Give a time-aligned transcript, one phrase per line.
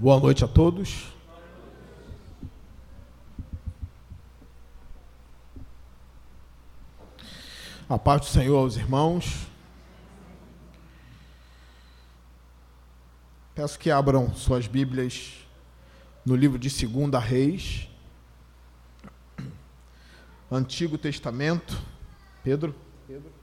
[0.00, 1.08] Boa noite a todos.
[7.86, 9.46] A paz do Senhor aos irmãos.
[13.54, 15.46] Peço que abram suas Bíblias
[16.24, 17.86] no livro de 2 Reis,
[20.50, 21.78] Antigo Testamento.
[22.42, 22.74] Pedro?
[23.06, 23.39] Pedro?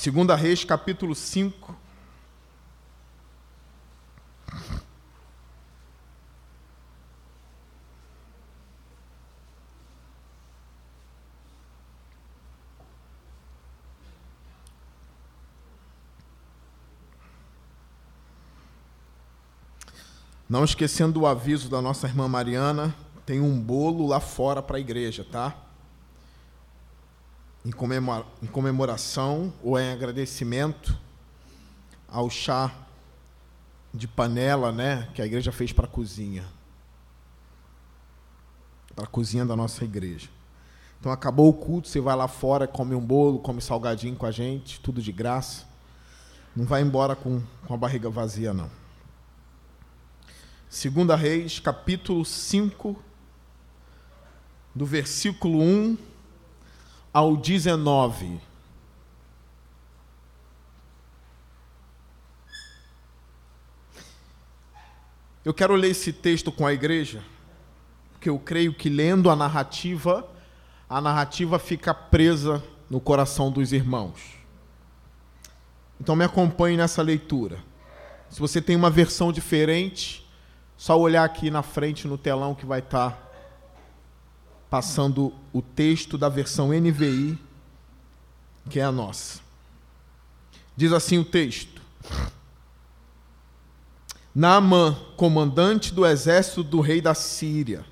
[0.00, 1.76] Segunda Reis, capítulo 5.
[20.48, 22.94] Não esquecendo o aviso da nossa irmã Mariana,
[23.26, 25.54] tem um bolo lá fora para a igreja, tá?
[27.64, 30.98] Em comemoração ou em agradecimento
[32.08, 32.74] ao chá
[33.92, 36.44] de panela, né, que a igreja fez para a cozinha.
[38.94, 40.28] Para a cozinha da nossa igreja.
[40.98, 44.30] Então acabou o culto, você vai lá fora, come um bolo, come salgadinho com a
[44.30, 45.64] gente, tudo de graça.
[46.54, 48.70] Não vai embora com, com a barriga vazia, não.
[50.68, 53.02] Segunda Reis, capítulo 5,
[54.74, 56.09] do versículo 1
[57.12, 58.40] ao 19.
[65.44, 67.24] Eu quero ler esse texto com a igreja,
[68.12, 70.28] porque eu creio que lendo a narrativa,
[70.88, 74.20] a narrativa fica presa no coração dos irmãos.
[76.00, 77.58] Então me acompanhe nessa leitura.
[78.28, 80.28] Se você tem uma versão diferente,
[80.76, 83.29] só olhar aqui na frente no telão que vai estar
[84.70, 87.36] passando o texto da versão NVI,
[88.70, 89.40] que é a nossa.
[90.76, 91.82] Diz assim o texto:
[94.32, 97.84] Naamã, comandante do exército do rei da Síria,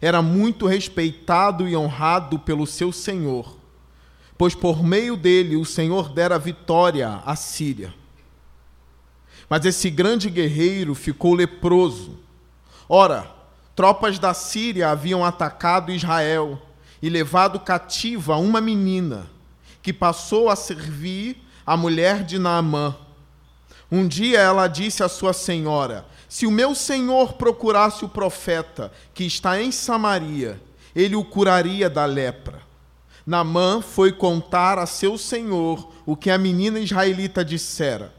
[0.00, 3.56] era muito respeitado e honrado pelo seu senhor,
[4.36, 7.94] pois por meio dele o Senhor dera vitória à Síria.
[9.48, 12.18] Mas esse grande guerreiro ficou leproso.
[12.88, 13.39] Ora,
[13.74, 16.60] tropas da Síria haviam atacado Israel
[17.02, 19.30] e levado cativa uma menina,
[19.82, 22.94] que passou a servir a mulher de Naamã.
[23.90, 29.24] Um dia ela disse à sua senhora: Se o meu senhor procurasse o profeta que
[29.24, 30.60] está em Samaria,
[30.94, 32.60] ele o curaria da lepra.
[33.26, 38.12] Naamã foi contar a seu senhor o que a menina israelita dissera.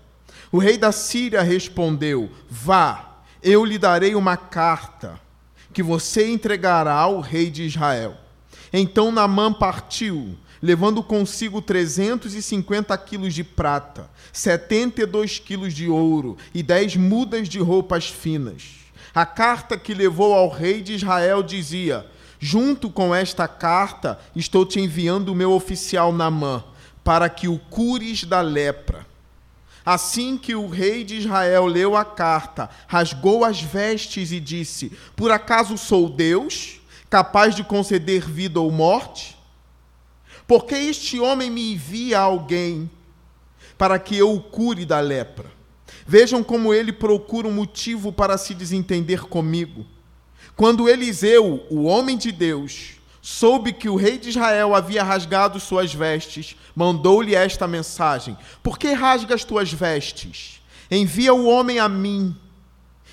[0.51, 5.19] O rei da Síria respondeu: Vá, eu lhe darei uma carta
[5.73, 8.17] que você entregará ao rei de Israel.
[8.73, 16.95] Então Namã partiu, levando consigo 350 quilos de prata, 72 quilos de ouro e dez
[16.95, 18.81] mudas de roupas finas.
[19.13, 22.05] A carta que levou ao rei de Israel dizia:
[22.39, 26.63] Junto com esta carta, estou te enviando o meu oficial Namã,
[27.03, 29.10] para que o cures da lepra.
[29.93, 35.31] Assim que o rei de Israel leu a carta, rasgou as vestes e disse: Por
[35.31, 36.79] acaso sou Deus,
[37.09, 39.37] capaz de conceder vida ou morte?
[40.47, 42.89] Porque este homem me envia alguém
[43.77, 45.51] para que eu o cure da lepra.
[46.07, 49.85] Vejam como ele procura um motivo para se desentender comigo.
[50.55, 55.93] Quando Eliseu, o homem de Deus, soube que o rei de Israel havia rasgado suas
[55.93, 60.61] vestes, mandou-lhe esta mensagem: Por que rasgas tuas vestes?
[60.89, 62.35] Envia o homem a mim,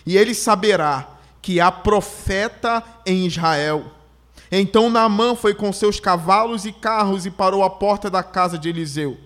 [0.06, 1.06] e ele saberá
[1.42, 3.92] que há profeta em Israel.
[4.50, 8.68] Então Naamã foi com seus cavalos e carros e parou à porta da casa de
[8.68, 9.18] Eliseu.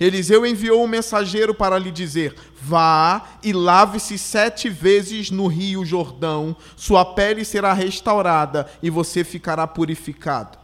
[0.00, 6.56] Eliseu enviou um mensageiro para lhe dizer: Vá e lave-se sete vezes no rio Jordão,
[6.74, 10.58] sua pele será restaurada e você ficará purificado.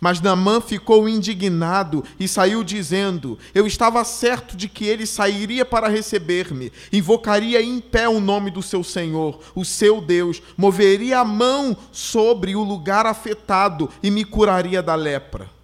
[0.00, 5.88] Mas Naamã ficou indignado e saiu dizendo: Eu estava certo de que ele sairia para
[5.88, 11.76] receber-me, invocaria em pé o nome do seu Senhor, o seu Deus, moveria a mão
[11.90, 15.57] sobre o lugar afetado e me curaria da lepra.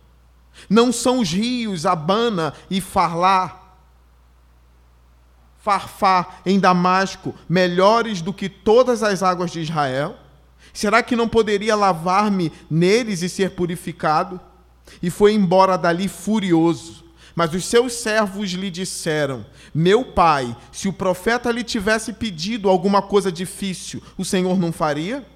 [0.69, 3.61] Não são os rios Abana e Farlá,
[5.65, 10.15] Farfá em Damasco melhores do que todas as águas de Israel?
[10.75, 14.39] Será que não poderia lavar-me neles e ser purificado?
[15.03, 17.03] E foi embora dali furioso.
[17.35, 23.01] Mas os seus servos lhe disseram: Meu pai, se o profeta lhe tivesse pedido alguma
[23.01, 25.27] coisa difícil, o Senhor não faria?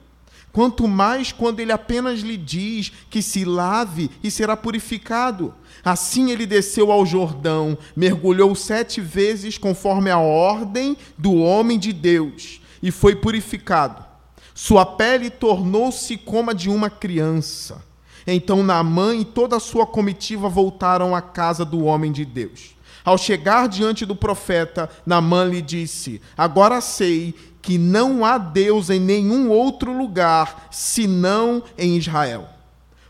[0.58, 5.55] Quanto mais quando ele apenas lhe diz que se lave e será purificado.
[5.84, 12.60] Assim ele desceu ao Jordão, mergulhou sete vezes conforme a ordem do homem de Deus
[12.82, 14.05] e foi purificado.
[14.52, 17.81] Sua pele tornou-se como a de uma criança.
[18.26, 22.76] Então Naamã e toda a sua comitiva voltaram à casa do homem de Deus.
[23.08, 29.00] Ao chegar diante do profeta, Naamã lhe disse: Agora sei que não há Deus em
[29.00, 32.46] nenhum outro lugar senão em Israel.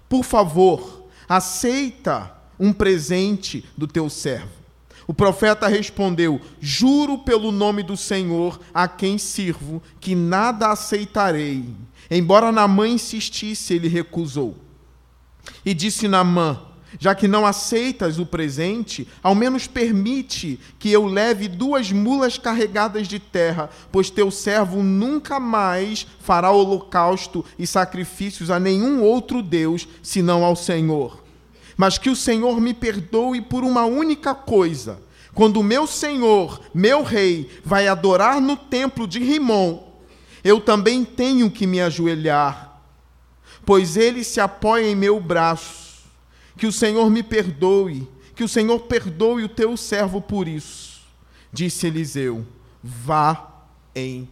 [0.09, 2.31] Por favor, aceita
[2.61, 4.53] um presente do teu servo.
[5.05, 11.75] O profeta respondeu: Juro pelo nome do Senhor a quem sirvo, que nada aceitarei.
[12.09, 14.57] Embora Naamã insistisse, ele recusou.
[15.65, 16.68] E disse Naamã:
[16.99, 23.07] já que não aceitas o presente, ao menos permite que eu leve duas mulas carregadas
[23.07, 29.87] de terra, pois teu servo nunca mais fará holocausto e sacrifícios a nenhum outro Deus,
[30.03, 31.23] senão ao Senhor.
[31.77, 35.01] Mas que o Senhor me perdoe por uma única coisa.
[35.35, 39.87] Quando meu Senhor, meu rei, vai adorar no templo de Rimon,
[40.43, 42.81] eu também tenho que me ajoelhar,
[43.67, 45.88] pois ele se apoia em meu braço
[46.59, 51.01] que o Senhor me perdoe, que o Senhor perdoe o teu servo por isso.
[51.53, 52.45] Disse Eliseu:
[52.83, 53.65] Vá
[53.95, 54.29] em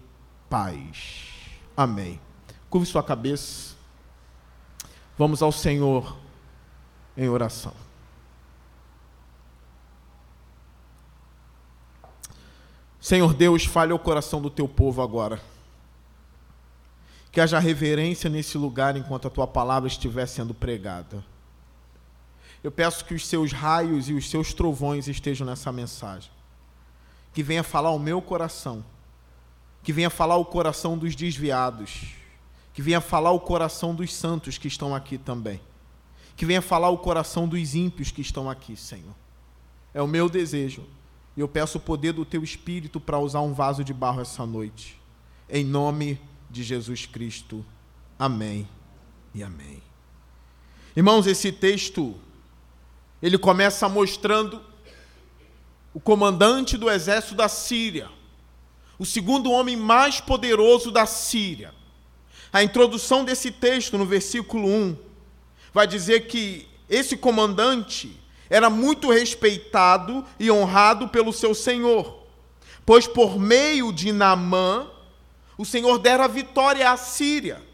[0.51, 1.29] paz.
[1.77, 2.21] Amém.
[2.69, 3.77] Curve sua cabeça.
[5.17, 6.17] Vamos ao Senhor
[7.17, 7.73] em oração.
[13.01, 15.41] Senhor Deus, fale o coração do teu povo agora.
[17.31, 21.25] Que haja reverência nesse lugar enquanto a tua palavra estiver sendo pregada.
[22.67, 26.33] Eu peço que os seus raios e os seus trovões estejam nessa mensagem.
[27.33, 28.85] Que venha falar o meu coração.
[29.85, 32.07] Que venha falar o coração dos desviados.
[32.75, 35.61] Que venha falar o coração dos santos que estão aqui também.
[36.35, 39.15] Que venha falar o coração dos ímpios que estão aqui, Senhor.
[39.95, 40.85] É o meu desejo.
[41.37, 44.45] E eu peço o poder do teu espírito para usar um vaso de barro essa
[44.45, 45.01] noite.
[45.49, 46.21] Em nome
[46.51, 47.65] de Jesus Cristo.
[48.19, 48.69] Amém
[49.33, 49.81] e amém.
[50.97, 52.17] Irmãos, esse texto
[53.23, 54.61] ele começa mostrando
[55.93, 58.09] o comandante do exército da Síria,
[58.99, 61.75] o segundo homem mais poderoso da Síria.
[62.53, 64.97] A introdução desse texto, no versículo 1,
[65.73, 68.19] vai dizer que esse comandante
[68.49, 72.23] era muito respeitado e honrado pelo seu senhor,
[72.85, 74.89] pois por meio de Naamã,
[75.59, 77.66] o Senhor dera vitória à Síria.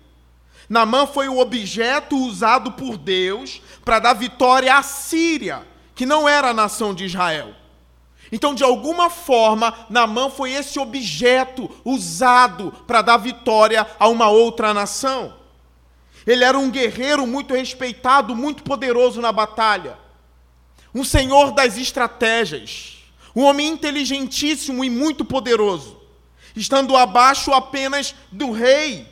[0.73, 6.49] Namã foi o objeto usado por Deus para dar vitória à Síria, que não era
[6.49, 7.55] a nação de Israel.
[8.33, 14.73] Então, de alguma forma, Namã foi esse objeto usado para dar vitória a uma outra
[14.73, 15.35] nação.
[16.27, 19.99] Ele era um guerreiro muito respeitado, muito poderoso na batalha.
[20.95, 22.97] Um senhor das estratégias.
[23.37, 26.01] Um homem inteligentíssimo e muito poderoso.
[26.57, 29.12] Estando abaixo apenas do rei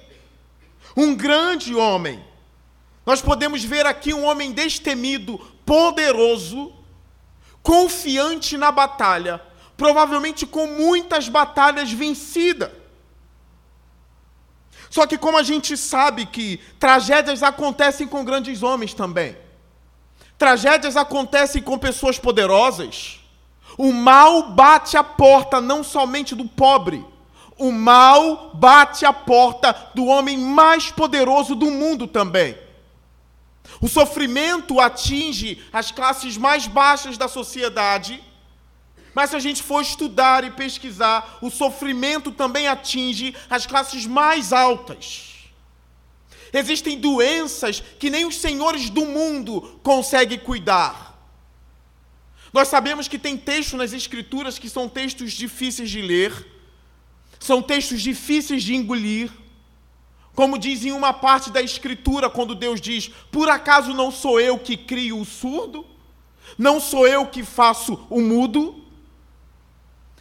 [0.97, 2.25] um grande homem.
[3.05, 6.73] Nós podemos ver aqui um homem destemido, poderoso,
[7.63, 9.41] confiante na batalha,
[9.77, 12.71] provavelmente com muitas batalhas vencidas.
[14.91, 19.37] Só que, como a gente sabe que tragédias acontecem com grandes homens também,
[20.37, 23.21] tragédias acontecem com pessoas poderosas,
[23.79, 27.05] o mal bate a porta não somente do pobre,
[27.61, 32.59] o mal bate à porta do homem mais poderoso do mundo também.
[33.81, 38.25] O sofrimento atinge as classes mais baixas da sociedade,
[39.15, 44.53] mas se a gente for estudar e pesquisar, o sofrimento também atinge as classes mais
[44.53, 45.51] altas.
[46.53, 51.11] Existem doenças que nem os senhores do mundo conseguem cuidar.
[52.53, 56.60] Nós sabemos que tem textos nas Escrituras que são textos difíceis de ler,
[57.41, 59.33] são textos difíceis de engolir.
[60.35, 64.59] Como diz em uma parte da Escritura, quando Deus diz: Por acaso não sou eu
[64.59, 65.87] que crio o surdo?
[66.59, 68.85] Não sou eu que faço o mudo?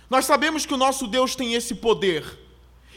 [0.09, 2.39] Nós sabemos que o nosso Deus tem esse poder.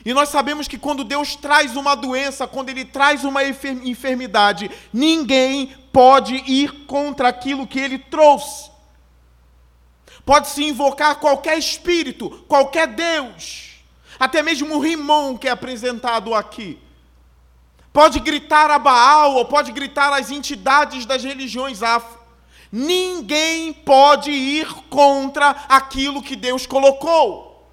[0.05, 5.77] E nós sabemos que quando Deus traz uma doença, quando Ele traz uma enfermidade, ninguém
[5.93, 8.71] pode ir contra aquilo que Ele trouxe.
[10.25, 13.72] Pode-se invocar qualquer espírito, qualquer Deus
[14.23, 16.79] até mesmo o rimão que é apresentado aqui.
[17.93, 22.21] Pode gritar a Baal ou pode gritar as entidades das religiões afro.
[22.71, 27.69] Ninguém pode ir contra aquilo que Deus colocou.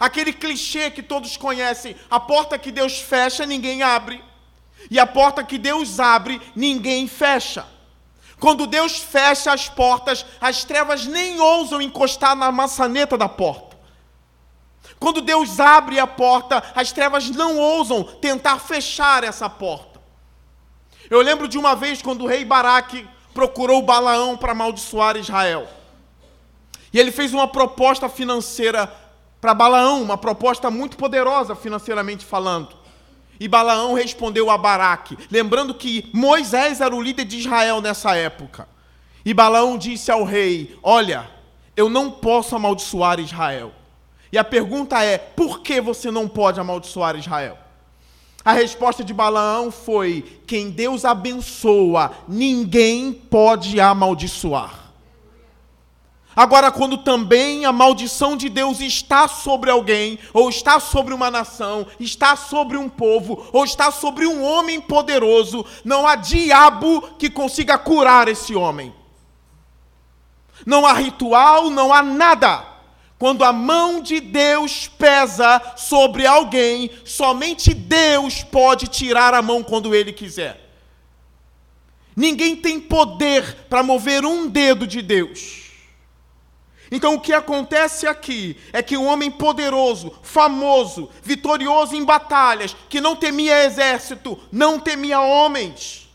[0.00, 4.24] Aquele clichê que todos conhecem: a porta que Deus fecha, ninguém abre.
[4.90, 7.66] E a porta que Deus abre, ninguém fecha.
[8.40, 13.75] Quando Deus fecha as portas, as trevas nem ousam encostar na maçaneta da porta.
[14.98, 20.00] Quando Deus abre a porta, as trevas não ousam tentar fechar essa porta.
[21.08, 25.68] Eu lembro de uma vez quando o rei Baraque procurou Balaão para amaldiçoar Israel.
[26.92, 28.92] E ele fez uma proposta financeira
[29.40, 32.74] para Balaão, uma proposta muito poderosa financeiramente falando.
[33.38, 38.66] E Balaão respondeu a Baraque, lembrando que Moisés era o líder de Israel nessa época.
[39.24, 41.28] E Balaão disse ao rei: Olha,
[41.76, 43.72] eu não posso amaldiçoar Israel.
[44.36, 47.56] E a pergunta é: por que você não pode amaldiçoar Israel?
[48.44, 54.92] A resposta de Balaão foi: quem Deus abençoa, ninguém pode amaldiçoar.
[56.36, 61.86] Agora, quando também a maldição de Deus está sobre alguém, ou está sobre uma nação,
[61.98, 67.78] está sobre um povo, ou está sobre um homem poderoso, não há diabo que consiga
[67.78, 68.94] curar esse homem.
[70.66, 72.75] Não há ritual, não há nada.
[73.18, 79.94] Quando a mão de Deus pesa sobre alguém, somente Deus pode tirar a mão quando
[79.94, 80.60] ele quiser.
[82.14, 85.66] Ninguém tem poder para mover um dedo de Deus.
[86.90, 93.00] Então o que acontece aqui é que um homem poderoso, famoso, vitorioso em batalhas, que
[93.00, 96.08] não temia exército, não temia homens,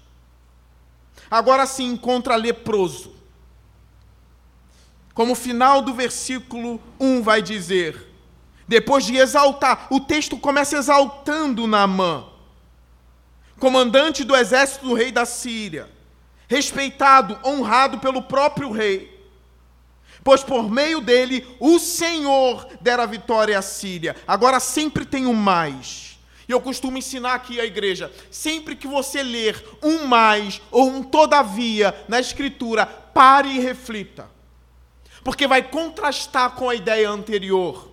[1.29, 3.20] agora se encontra leproso.
[5.21, 8.07] Como o final do versículo 1 vai dizer,
[8.67, 12.25] depois de exaltar, o texto começa exaltando Naamã,
[13.59, 15.87] comandante do exército do rei da Síria,
[16.47, 19.11] respeitado, honrado pelo próprio rei
[20.23, 24.15] pois por meio dele o Senhor dera vitória à Síria.
[24.27, 26.19] Agora sempre tem um mais.
[26.49, 31.03] E eu costumo ensinar aqui à igreja: sempre que você ler um mais ou um
[31.03, 34.40] todavia na Escritura, pare e reflita.
[35.23, 37.91] Porque vai contrastar com a ideia anterior.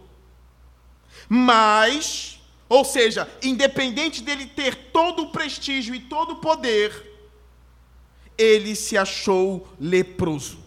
[1.28, 7.06] Mas, ou seja, independente dele ter todo o prestígio e todo o poder,
[8.36, 10.58] ele se achou leproso.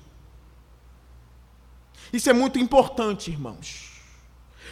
[2.11, 3.91] Isso é muito importante, irmãos.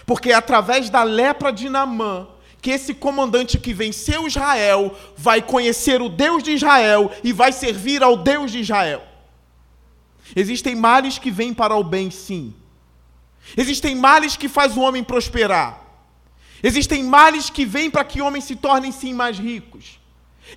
[0.06, 2.28] Porque é através da lepra de Naamã
[2.62, 8.04] que esse comandante que venceu Israel vai conhecer o Deus de Israel e vai servir
[8.04, 9.02] ao Deus de Israel.
[10.36, 12.54] Existem males que vêm para o bem, sim.
[13.58, 15.82] Existem males que faz o homem prosperar.
[16.62, 20.00] Existem males que vêm para que homens se tornem sim mais ricos.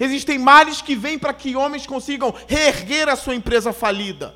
[0.00, 4.34] Existem males que vêm para que homens consigam reerguer a sua empresa falida.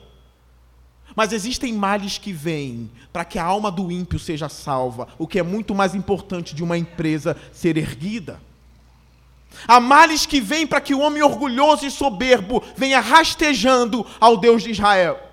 [1.14, 5.38] Mas existem males que vêm para que a alma do ímpio seja salva, o que
[5.38, 8.40] é muito mais importante de uma empresa ser erguida.
[9.66, 14.62] Há males que vêm para que o homem orgulhoso e soberbo venha rastejando ao Deus
[14.62, 15.25] de Israel.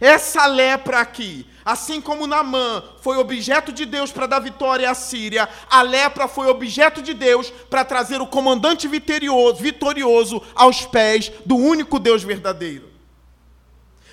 [0.00, 5.48] Essa lepra aqui, assim como Namã foi objeto de Deus para dar vitória à Síria,
[5.68, 11.98] a lepra foi objeto de Deus para trazer o comandante vitorioso, aos pés do único
[11.98, 12.88] Deus verdadeiro.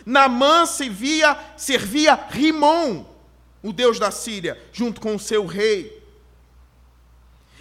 [0.05, 3.05] Naamã servia, servia Rimon,
[3.63, 6.03] o deus da Síria, junto com o seu rei.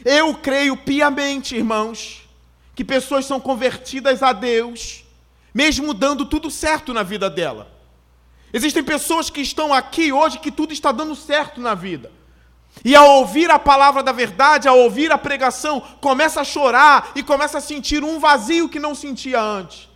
[0.05, 2.29] Eu creio piamente, irmãos,
[2.75, 5.05] que pessoas são convertidas a Deus,
[5.55, 7.74] mesmo dando tudo certo na vida dela.
[8.55, 12.13] Existem pessoas que estão aqui hoje que tudo está dando certo na vida.
[12.85, 17.23] E ao ouvir a palavra da verdade, ao ouvir a pregação, começa a chorar e
[17.25, 19.89] começa a sentir um vazio que não sentia antes.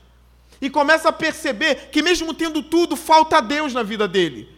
[0.61, 4.49] E começa a perceber que, mesmo tendo tudo, falta Deus na vida dele.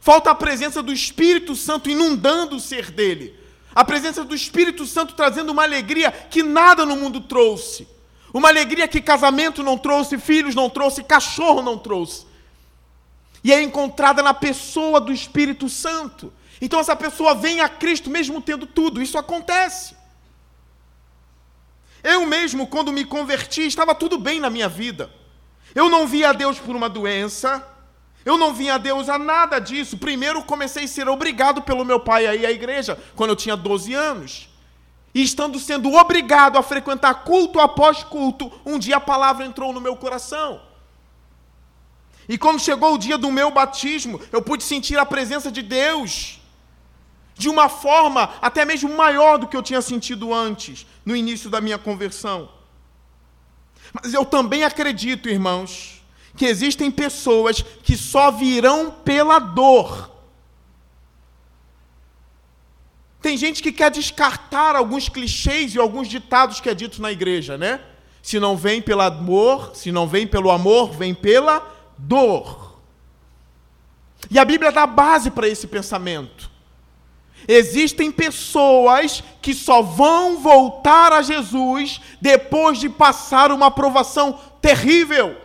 [0.00, 3.34] Falta a presença do Espírito Santo inundando o ser dele.
[3.74, 7.88] A presença do Espírito Santo trazendo uma alegria que nada no mundo trouxe.
[8.32, 12.27] Uma alegria que casamento não trouxe, filhos não trouxe, cachorro não trouxe.
[13.48, 16.30] E é encontrada na pessoa do Espírito Santo.
[16.60, 19.00] Então essa pessoa vem a Cristo mesmo tendo tudo.
[19.00, 19.96] Isso acontece.
[22.04, 25.10] Eu mesmo, quando me converti, estava tudo bem na minha vida.
[25.74, 27.66] Eu não via a Deus por uma doença.
[28.22, 29.96] Eu não vinha a Deus a nada disso.
[29.96, 33.56] Primeiro comecei a ser obrigado pelo meu pai a ir à igreja quando eu tinha
[33.56, 34.50] 12 anos.
[35.14, 39.80] E estando sendo obrigado a frequentar culto após culto, um dia a palavra entrou no
[39.80, 40.67] meu coração.
[42.28, 46.38] E quando chegou o dia do meu batismo, eu pude sentir a presença de Deus
[47.34, 51.60] de uma forma até mesmo maior do que eu tinha sentido antes, no início da
[51.60, 52.50] minha conversão.
[53.92, 56.02] Mas eu também acredito, irmãos,
[56.36, 60.10] que existem pessoas que só virão pela dor.
[63.22, 67.56] Tem gente que quer descartar alguns clichês e alguns ditados que é dito na igreja,
[67.56, 67.80] né?
[68.22, 72.80] Se não vem pelo amor, se não vem pelo amor, vem pela dor.
[74.30, 76.50] E a Bíblia dá base para esse pensamento.
[77.46, 85.36] Existem pessoas que só vão voltar a Jesus depois de passar uma provação terrível.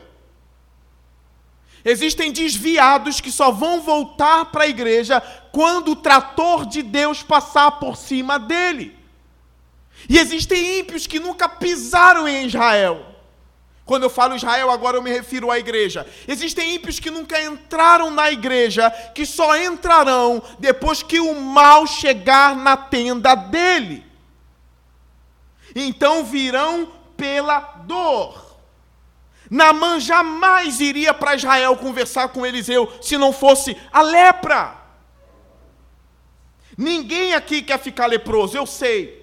[1.86, 7.72] Existem desviados que só vão voltar para a igreja quando o trator de Deus passar
[7.72, 8.98] por cima dele.
[10.10, 13.13] E existem ímpios que nunca pisaram em Israel.
[13.86, 16.08] Quando eu falo Israel, agora eu me refiro à igreja.
[16.28, 22.56] Existem ímpios que nunca entraram na igreja, que só entrarão depois que o mal chegar
[22.56, 24.06] na tenda dele.
[25.76, 28.42] Então virão pela dor.
[29.50, 34.76] Namã jamais iria para Israel conversar com Eliseu se não fosse a lepra.
[36.78, 39.22] Ninguém aqui quer ficar leproso, eu sei.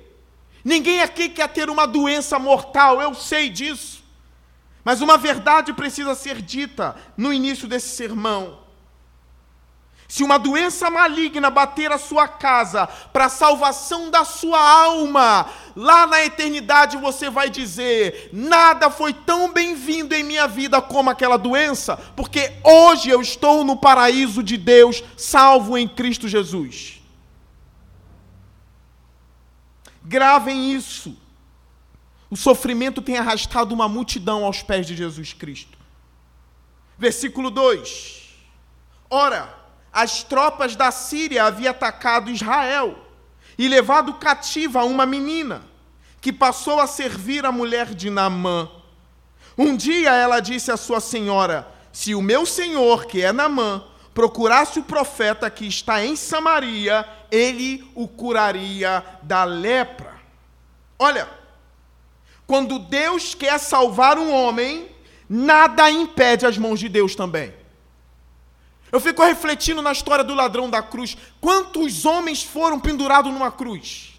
[0.62, 4.00] Ninguém aqui quer ter uma doença mortal, eu sei disso.
[4.85, 8.61] Mas uma verdade precisa ser dita no início desse sermão.
[10.11, 15.47] Se uma doença maligna bater a sua casa para a salvação da sua alma,
[15.77, 21.37] lá na eternidade você vai dizer: nada foi tão bem-vindo em minha vida como aquela
[21.37, 27.01] doença, porque hoje eu estou no paraíso de Deus, salvo em Cristo Jesus.
[30.03, 31.17] Gravem isso.
[32.31, 35.77] O sofrimento tem arrastado uma multidão aos pés de Jesus Cristo.
[36.97, 38.29] Versículo 2:
[39.11, 39.53] Ora,
[39.93, 42.97] as tropas da Síria haviam atacado Israel
[43.59, 45.63] e levado cativa uma menina,
[46.21, 48.71] que passou a servir a mulher de Naamã.
[49.59, 53.83] Um dia ela disse à sua senhora: Se o meu senhor, que é Naamã,
[54.15, 60.15] procurasse o profeta que está em Samaria, ele o curaria da lepra.
[60.97, 61.39] Olha,
[62.50, 64.88] quando Deus quer salvar um homem,
[65.28, 67.54] nada impede as mãos de Deus também.
[68.90, 71.16] Eu fico refletindo na história do ladrão da cruz.
[71.40, 74.18] Quantos homens foram pendurados numa cruz?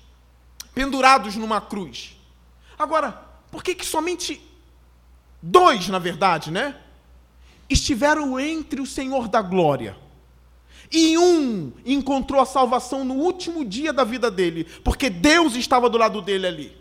[0.73, 2.15] Pendurados numa cruz.
[2.79, 4.41] Agora, por que, que somente
[5.41, 6.77] dois, na verdade, né?
[7.69, 9.97] Estiveram entre o Senhor da glória.
[10.89, 15.97] E um encontrou a salvação no último dia da vida dele, porque Deus estava do
[15.97, 16.80] lado dele ali.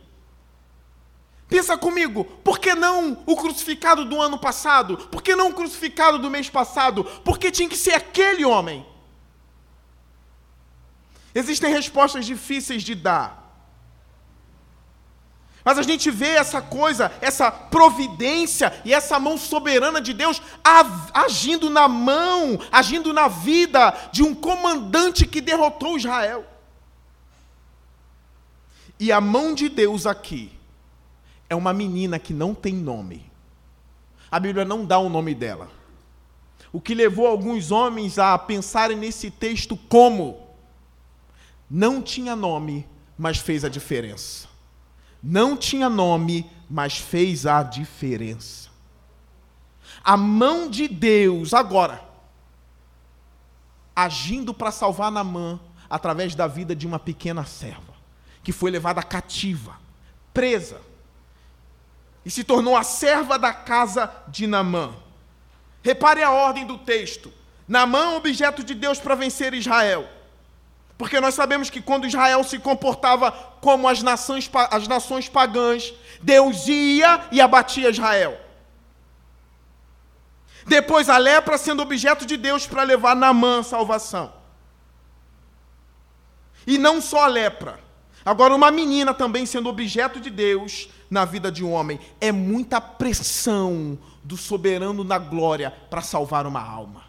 [1.50, 4.96] Pensa comigo, por que não o crucificado do ano passado?
[4.96, 7.02] Por que não o crucificado do mês passado?
[7.02, 8.86] Por que tinha que ser aquele homem?
[11.34, 13.40] Existem respostas difíceis de dar.
[15.64, 20.40] Mas a gente vê essa coisa, essa providência e essa mão soberana de Deus
[21.12, 26.46] agindo na mão, agindo na vida de um comandante que derrotou Israel.
[29.00, 30.59] E a mão de Deus aqui
[31.50, 33.28] é uma menina que não tem nome.
[34.30, 35.68] A Bíblia não dá o nome dela.
[36.72, 40.48] O que levou alguns homens a pensarem nesse texto como
[41.68, 42.86] não tinha nome,
[43.18, 44.48] mas fez a diferença.
[45.20, 48.70] Não tinha nome, mas fez a diferença.
[50.04, 52.08] A mão de Deus agora
[53.94, 55.58] agindo para salvar Namã
[55.90, 57.90] através da vida de uma pequena serva
[58.42, 59.76] que foi levada cativa,
[60.32, 60.80] presa
[62.24, 64.94] e se tornou a serva da casa de Namã.
[65.82, 67.32] Repare a ordem do texto.
[67.66, 70.08] Namã, objeto de Deus para vencer Israel.
[70.98, 76.66] Porque nós sabemos que quando Israel se comportava como as nações, as nações pagãs, Deus
[76.68, 78.38] ia e abatia Israel.
[80.66, 84.32] Depois a lepra sendo objeto de Deus para levar Namã salvação.
[86.66, 87.80] E não só a lepra.
[88.30, 91.98] Agora, uma menina também sendo objeto de Deus na vida de um homem.
[92.20, 97.02] É muita pressão do soberano na glória para salvar uma alma.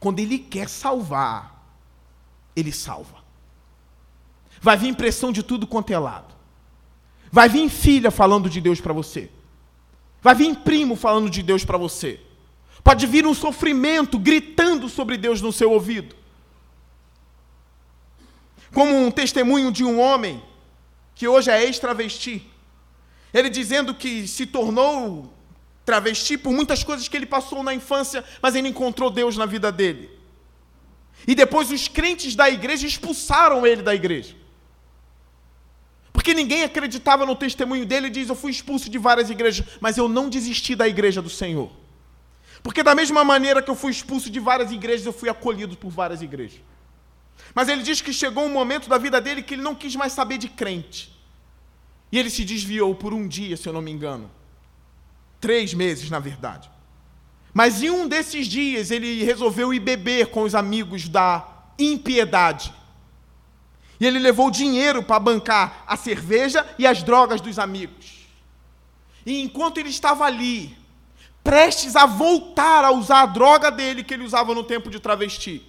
[0.00, 1.64] Quando ele quer salvar,
[2.56, 3.18] ele salva.
[4.60, 6.34] Vai vir pressão de tudo quanto é lado.
[7.30, 9.30] Vai vir filha falando de Deus para você.
[10.20, 12.18] Vai vir primo falando de Deus para você.
[12.82, 16.16] Pode vir um sofrimento gritando sobre Deus no seu ouvido.
[18.72, 20.42] Como um testemunho de um homem
[21.14, 22.46] que hoje é ex-travesti.
[23.32, 25.32] Ele dizendo que se tornou
[25.84, 29.72] travesti por muitas coisas que ele passou na infância, mas ele encontrou Deus na vida
[29.72, 30.10] dele.
[31.26, 34.36] E depois os crentes da igreja expulsaram ele da igreja.
[36.12, 39.96] Porque ninguém acreditava no testemunho dele e diz: Eu fui expulso de várias igrejas, mas
[39.96, 41.70] eu não desisti da igreja do Senhor.
[42.62, 45.90] Porque, da mesma maneira que eu fui expulso de várias igrejas, eu fui acolhido por
[45.90, 46.60] várias igrejas.
[47.54, 50.12] Mas ele diz que chegou um momento da vida dele que ele não quis mais
[50.12, 51.12] saber de crente.
[52.12, 54.30] E ele se desviou por um dia, se eu não me engano.
[55.40, 56.70] Três meses, na verdade.
[57.52, 61.46] Mas em um desses dias ele resolveu ir beber com os amigos da
[61.78, 62.72] impiedade.
[63.98, 68.26] E ele levou dinheiro para bancar a cerveja e as drogas dos amigos.
[69.26, 70.76] E enquanto ele estava ali,
[71.44, 75.62] prestes a voltar a usar a droga dele que ele usava no tempo de travesti,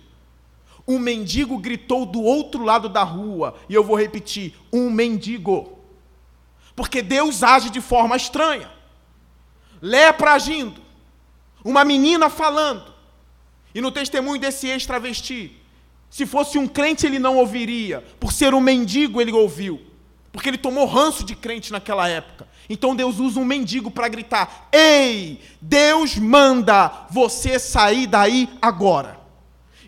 [0.88, 5.80] um mendigo gritou do outro lado da rua, e eu vou repetir: um mendigo.
[6.76, 8.72] Porque Deus age de forma estranha.
[9.82, 10.82] Lepra agindo,
[11.64, 12.94] uma menina falando,
[13.74, 15.58] e no testemunho desse ex-travesti,
[16.10, 19.82] se fosse um crente ele não ouviria, por ser um mendigo ele ouviu,
[20.32, 22.48] porque ele tomou ranço de crente naquela época.
[22.70, 29.21] Então Deus usa um mendigo para gritar: Ei, Deus manda você sair daí agora.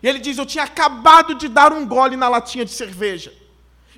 [0.04, 3.32] E ele diz: Eu tinha acabado de dar um gole na latinha de cerveja.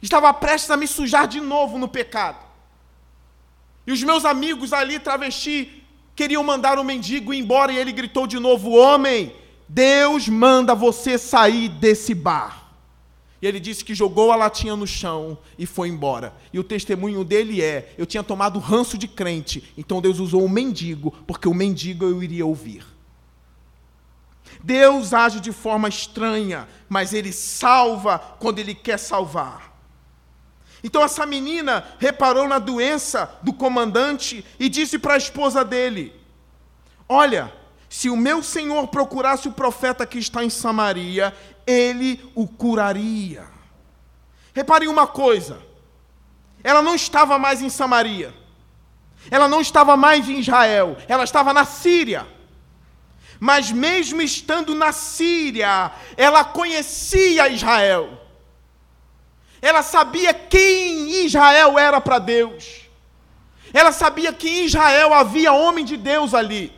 [0.00, 2.38] Estava prestes a me sujar de novo no pecado.
[3.84, 5.82] E os meus amigos ali, travesti,
[6.14, 7.72] queriam mandar o mendigo ir embora.
[7.72, 9.34] E ele gritou de novo: Homem,
[9.68, 12.70] Deus manda você sair desse bar.
[13.42, 16.32] E ele disse que jogou a latinha no chão e foi embora.
[16.52, 20.48] E o testemunho dele é: eu tinha tomado ranço de crente, então Deus usou o
[20.48, 22.95] mendigo, porque o mendigo eu iria ouvir.
[24.62, 29.72] Deus age de forma estranha, mas ele salva quando ele quer salvar.
[30.82, 36.14] Então essa menina reparou na doença do comandante e disse para a esposa dele:
[37.08, 37.52] Olha,
[37.88, 41.34] se o meu senhor procurasse o profeta que está em Samaria,
[41.66, 43.46] ele o curaria.
[44.54, 45.60] Repare uma coisa:
[46.62, 48.34] ela não estava mais em Samaria,
[49.30, 52.26] ela não estava mais em Israel, ela estava na Síria.
[53.38, 58.20] Mas mesmo estando na Síria, ela conhecia Israel.
[59.60, 62.82] Ela sabia quem Israel era para Deus.
[63.72, 66.72] Ela sabia que em Israel havia homem de Deus ali.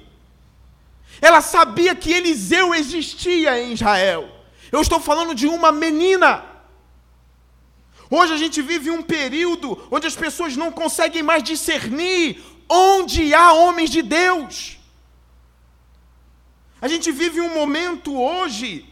[1.21, 4.29] Ela sabia que Eliseu existia em Israel.
[4.71, 6.45] Eu estou falando de uma menina.
[8.11, 13.53] Hoje a gente vive um período onde as pessoas não conseguem mais discernir onde há
[13.53, 14.78] homens de Deus.
[16.81, 18.87] A gente vive um momento hoje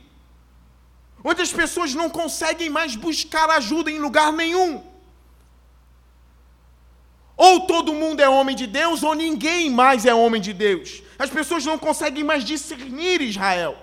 [1.22, 4.83] onde as pessoas não conseguem mais buscar ajuda em lugar nenhum.
[7.37, 11.03] Ou todo mundo é homem de Deus, ou ninguém mais é homem de Deus.
[11.18, 13.77] As pessoas não conseguem mais discernir Israel.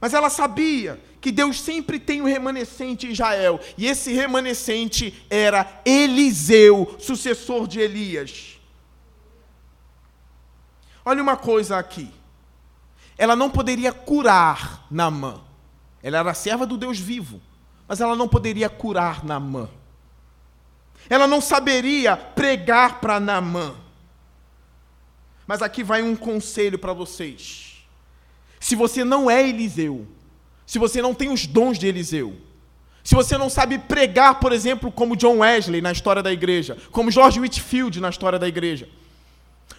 [0.00, 5.80] Mas ela sabia que Deus sempre tem um remanescente em Israel, e esse remanescente era
[5.84, 8.51] Eliseu, sucessor de Elias.
[11.04, 12.12] Olha uma coisa aqui.
[13.16, 15.40] Ela não poderia curar Naamã.
[16.02, 17.40] Ela era serva do Deus vivo,
[17.86, 19.68] mas ela não poderia curar Naamã.
[21.08, 23.74] Ela não saberia pregar para Naamã.
[25.46, 27.84] Mas aqui vai um conselho para vocês.
[28.58, 30.06] Se você não é Eliseu,
[30.64, 32.36] se você não tem os dons de Eliseu,
[33.02, 37.10] se você não sabe pregar, por exemplo, como John Wesley na história da igreja, como
[37.10, 38.88] George Whitfield na história da igreja,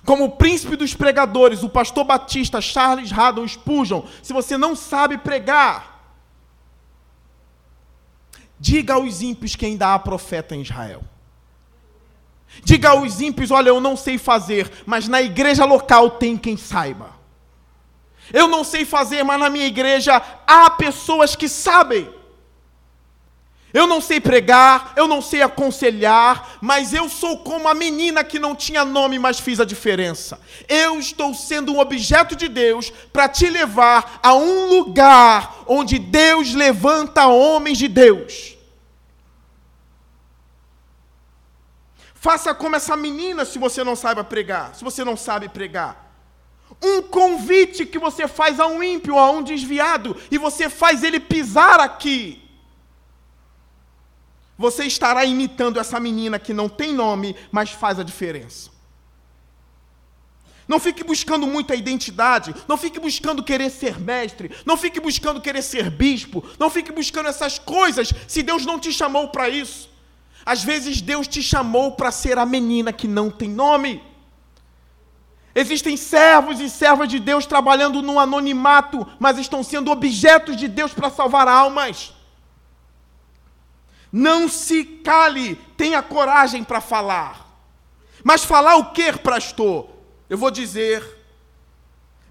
[0.06, 5.18] como o príncipe dos pregadores, o pastor Batista, Charles Haddon Spurgeon, se você não sabe
[5.18, 5.94] pregar,
[8.60, 11.04] diga aos ímpios que ainda há profeta em Israel.
[12.64, 17.12] Diga aos ímpios: olha, eu não sei fazer, mas na igreja local tem quem saiba.
[18.32, 22.10] Eu não sei fazer, mas na minha igreja há pessoas que sabem.
[23.74, 28.38] Eu não sei pregar, eu não sei aconselhar, mas eu sou como a menina que
[28.38, 30.40] não tinha nome, mas fiz a diferença.
[30.70, 36.54] Eu estou sendo um objeto de Deus para te levar a um lugar onde Deus
[36.54, 38.56] levanta homens de Deus.
[42.14, 46.14] Faça como essa menina se você não sabe pregar, se você não sabe pregar.
[46.80, 51.20] Um convite que você faz a um ímpio, a um desviado, e você faz ele
[51.20, 52.43] pisar aqui
[54.58, 58.72] você estará imitando essa menina que não tem nome, mas faz a diferença.
[60.68, 65.62] Não fique buscando muita identidade, não fique buscando querer ser mestre, não fique buscando querer
[65.62, 69.90] ser bispo, não fique buscando essas coisas se Deus não te chamou para isso.
[70.46, 74.02] Às vezes Deus te chamou para ser a menina que não tem nome.
[75.56, 80.94] Existem servos e servas de Deus trabalhando no anonimato, mas estão sendo objetos de Deus
[80.94, 82.14] para salvar almas.
[84.16, 87.48] Não se cale, tenha coragem para falar.
[88.24, 89.90] Mas falar o que, pastor?
[90.30, 91.04] Eu vou dizer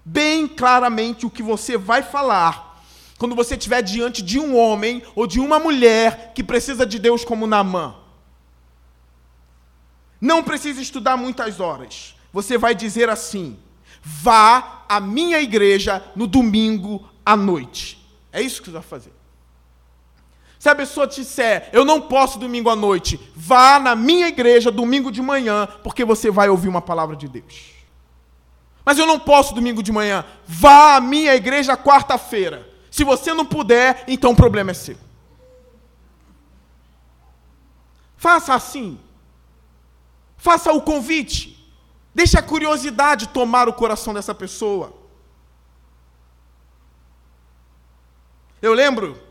[0.05, 2.81] bem claramente o que você vai falar
[3.17, 7.25] quando você estiver diante de um homem ou de uma mulher que precisa de Deus
[7.25, 7.95] como Namã.
[10.21, 12.15] Não precisa estudar muitas horas.
[12.31, 13.59] Você vai dizer assim:
[14.01, 18.01] vá à minha igreja no domingo à noite.
[18.31, 19.22] É isso que você vai fazer.
[20.63, 24.71] Se a pessoa te disser, eu não posso domingo à noite, vá na minha igreja
[24.71, 27.73] domingo de manhã, porque você vai ouvir uma palavra de Deus.
[28.85, 32.65] Mas eu não posso domingo de manhã, vá à minha igreja quarta-feira.
[32.89, 34.95] Se você não puder, então o problema é seu.
[38.15, 38.97] Faça assim.
[40.37, 41.61] Faça o convite.
[42.15, 44.93] Deixe a curiosidade tomar o coração dessa pessoa.
[48.61, 49.21] Eu lembro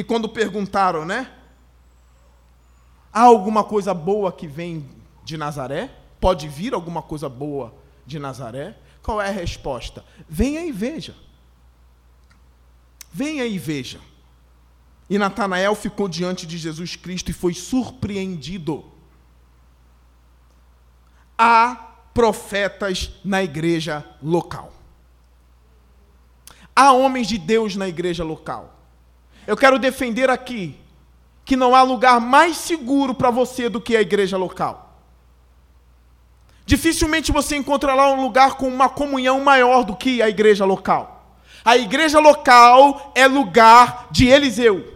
[0.00, 1.30] que quando perguntaram, né?
[3.12, 4.88] Há alguma coisa boa que vem
[5.22, 5.94] de Nazaré?
[6.18, 7.74] Pode vir alguma coisa boa
[8.06, 8.78] de Nazaré?
[9.02, 10.02] Qual é a resposta?
[10.26, 11.14] Venha e veja.
[13.12, 14.00] Venha e veja.
[15.08, 18.84] E Natanael ficou diante de Jesus Cristo e foi surpreendido.
[21.36, 21.74] Há
[22.14, 24.72] profetas na igreja local.
[26.74, 28.79] Há homens de Deus na igreja local.
[29.50, 30.76] Eu quero defender aqui
[31.44, 34.96] que não há lugar mais seguro para você do que a igreja local.
[36.64, 41.34] Dificilmente você encontrará um lugar com uma comunhão maior do que a igreja local.
[41.64, 44.86] A igreja local é lugar de Eliseu.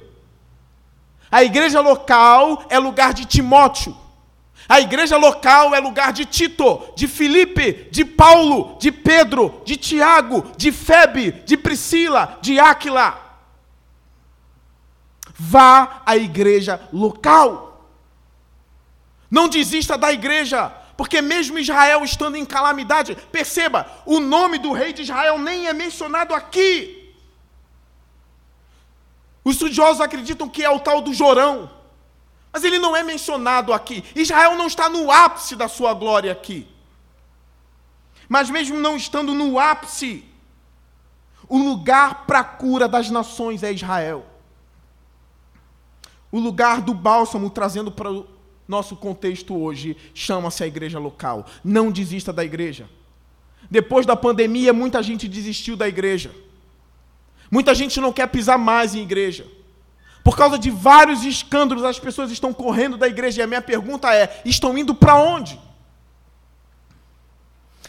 [1.32, 3.96] A igreja local é lugar de Timóteo.
[4.68, 10.52] A igreja local é lugar de Tito, de Filipe, de Paulo, de Pedro, de Tiago,
[10.56, 13.23] de Febe, de Priscila, de Áquila.
[15.34, 17.90] Vá à igreja local.
[19.30, 20.72] Não desista da igreja.
[20.96, 25.72] Porque mesmo Israel estando em calamidade, perceba, o nome do rei de Israel nem é
[25.72, 27.12] mencionado aqui.
[29.42, 31.70] Os estudiosos acreditam que é o tal do Jorão,
[32.52, 34.04] mas ele não é mencionado aqui.
[34.14, 36.68] Israel não está no ápice da sua glória aqui.
[38.28, 40.24] Mas mesmo não estando no ápice,
[41.48, 44.24] o lugar para a cura das nações é Israel.
[46.34, 48.10] O lugar do bálsamo trazendo para
[48.66, 51.46] nosso contexto hoje chama-se a igreja local.
[51.62, 52.90] Não desista da igreja.
[53.70, 56.34] Depois da pandemia, muita gente desistiu da igreja.
[57.48, 59.46] Muita gente não quer pisar mais em igreja.
[60.24, 63.40] Por causa de vários escândalos, as pessoas estão correndo da igreja.
[63.40, 65.56] E a minha pergunta é: estão indo para onde?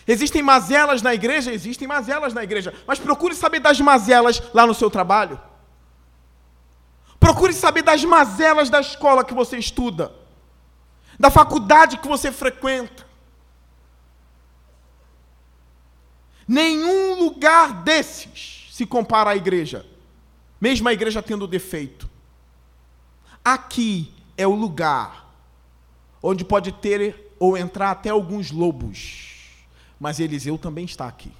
[0.08, 1.51] Existem mazelas na igreja?
[1.51, 2.75] Existem mazelas na igreja.
[2.86, 5.39] Mas procure saber das mazelas lá no seu trabalho.
[7.25, 10.13] Procure saber das mazelas da escola que você estuda
[11.19, 13.03] da faculdade que você frequenta.
[16.47, 19.83] Nenhum lugar desses se compara à igreja,
[20.61, 22.07] mesmo a igreja tendo defeito.
[23.43, 25.33] Aqui é o lugar
[26.21, 29.65] onde pode ter ou entrar até alguns lobos,
[29.99, 31.31] mas Eliseu também está aqui.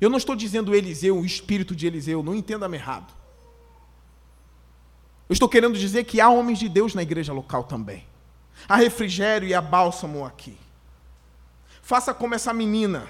[0.00, 3.21] Eu não estou dizendo Eliseu, o espírito de Eliseu, não entenda-me errado.
[5.28, 8.06] Eu estou querendo dizer que há homens de Deus na igreja local também.
[8.68, 10.56] Há refrigério e há bálsamo aqui.
[11.82, 13.06] Faça como essa menina.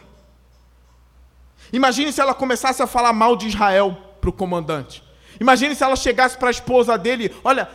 [1.73, 5.03] Imagine se ela começasse a falar mal de Israel para o comandante.
[5.41, 7.69] Imagine se ela chegasse para a esposa dele: Olha,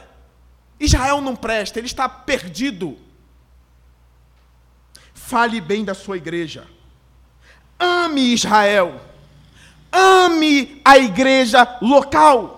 [0.80, 2.97] Israel não presta, ele está perdido.
[5.13, 6.67] Fale bem da sua igreja.
[7.80, 9.00] Ame Israel.
[9.91, 12.57] Ame a igreja local.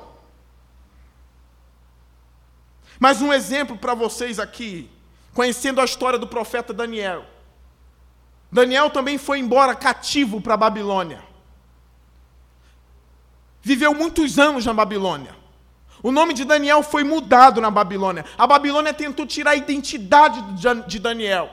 [2.99, 4.89] Mais um exemplo para vocês aqui,
[5.33, 7.25] conhecendo a história do profeta Daniel.
[8.51, 11.23] Daniel também foi embora cativo para a Babilônia.
[13.61, 15.33] Viveu muitos anos na Babilônia.
[16.03, 18.25] O nome de Daniel foi mudado na Babilônia.
[18.37, 20.41] A Babilônia tentou tirar a identidade
[20.87, 21.51] de Daniel.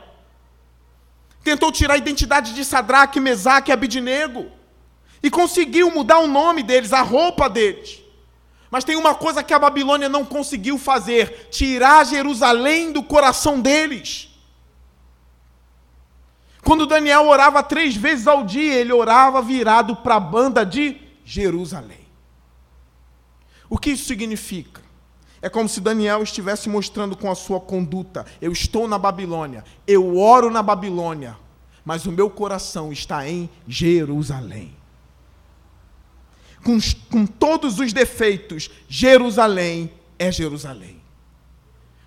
[1.45, 4.51] Tentou tirar a identidade de Sadraque, Mesaque e Abidnego.
[5.23, 8.06] E conseguiu mudar o nome deles, a roupa deles.
[8.71, 14.29] Mas tem uma coisa que a Babilônia não conseguiu fazer: tirar Jerusalém do coração deles.
[16.63, 22.07] Quando Daniel orava três vezes ao dia, ele orava virado para a banda de Jerusalém.
[23.71, 24.83] O que isso significa?
[25.41, 30.19] É como se Daniel estivesse mostrando com a sua conduta: eu estou na Babilônia, eu
[30.19, 31.37] oro na Babilônia,
[31.85, 34.75] mas o meu coração está em Jerusalém
[36.67, 41.01] com, com todos os defeitos, Jerusalém é Jerusalém.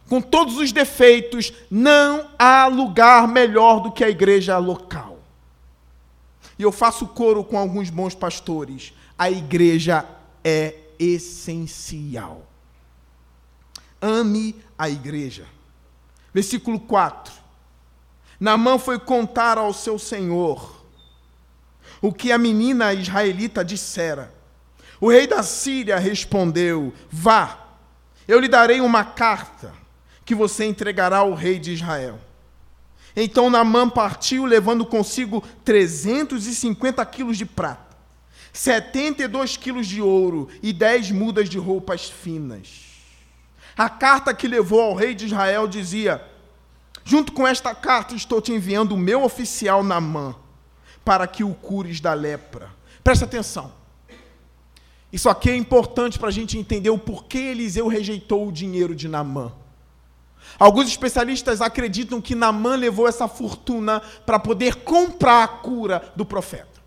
[0.10, 5.18] Com todos os defeitos, não há lugar melhor do que a igreja local.
[6.58, 10.06] e eu faço coro com alguns bons pastores, a igreja
[10.44, 12.46] é essencial.
[14.02, 15.46] Ame a igreja.
[16.34, 17.34] Versículo 4.
[18.38, 20.84] Naamã foi contar ao seu senhor
[22.02, 24.39] o que a menina israelita dissera.
[25.00, 27.68] O rei da Síria respondeu: Vá,
[28.28, 29.74] eu lhe darei uma carta
[30.26, 32.20] que você entregará ao rei de Israel.
[33.16, 37.98] Então Naamã partiu, levando consigo 350 quilos de prata,
[38.54, 42.90] 72 quilos de ouro e 10 mudas de roupas finas.
[43.76, 46.24] A carta que levou ao rei de Israel dizia:
[47.04, 50.36] Junto com esta carta estou te enviando o meu oficial Naamã,
[51.04, 52.70] para que o cures da lepra.
[53.04, 53.79] Presta atenção.
[55.12, 59.08] Isso aqui é importante para a gente entender o porquê Eliseu rejeitou o dinheiro de
[59.08, 59.52] Naamã.
[60.58, 66.80] Alguns especialistas acreditam que Naamã levou essa fortuna para poder comprar a cura do profeta.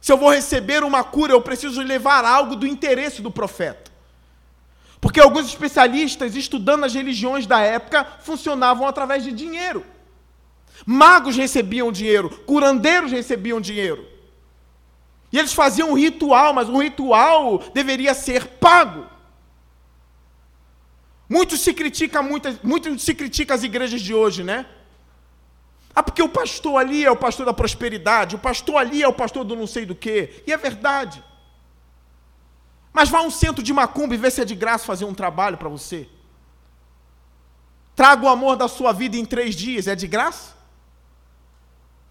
[0.00, 3.90] Se eu vou receber uma cura, eu preciso levar algo do interesse do profeta.
[5.00, 9.84] Porque alguns especialistas, estudando as religiões da época, funcionavam através de dinheiro.
[10.86, 14.06] Magos recebiam dinheiro, curandeiros recebiam dinheiro.
[15.32, 19.06] E eles faziam um ritual, mas um ritual deveria ser pago.
[21.28, 24.66] Muito se critica, muito, muito se critica as igrejas de hoje, né?
[25.94, 29.12] Ah, porque o pastor ali é o pastor da prosperidade, o pastor ali é o
[29.12, 30.42] pastor do não sei do quê.
[30.46, 31.22] E é verdade.
[32.92, 35.14] Mas vá a um centro de macumba e vê se é de graça fazer um
[35.14, 36.08] trabalho para você.
[37.94, 40.56] Traga o amor da sua vida em três dias, é de graça?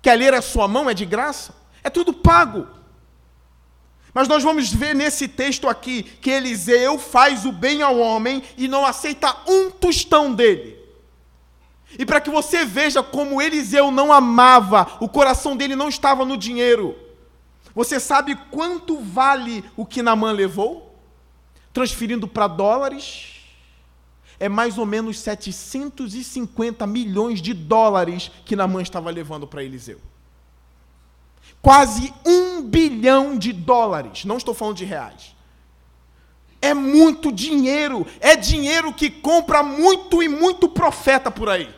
[0.01, 1.53] Quer ler a sua mão, é de graça?
[1.83, 2.67] É tudo pago.
[4.19, 8.67] Mas nós vamos ver nesse texto aqui que Eliseu faz o bem ao homem e
[8.67, 10.77] não aceita um tostão dele.
[11.97, 16.35] E para que você veja como Eliseu não amava, o coração dele não estava no
[16.35, 16.97] dinheiro.
[17.73, 20.99] Você sabe quanto vale o que Namã levou?
[21.71, 23.35] Transferindo para dólares,
[24.37, 30.01] é mais ou menos 750 milhões de dólares que Namã estava levando para Eliseu.
[31.61, 35.35] Quase um bilhão de dólares, não estou falando de reais.
[36.61, 41.73] É muito dinheiro, é dinheiro que compra muito e muito profeta por aí.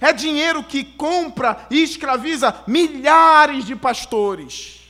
[0.00, 4.80] É dinheiro que compra e escraviza milhares de pastores.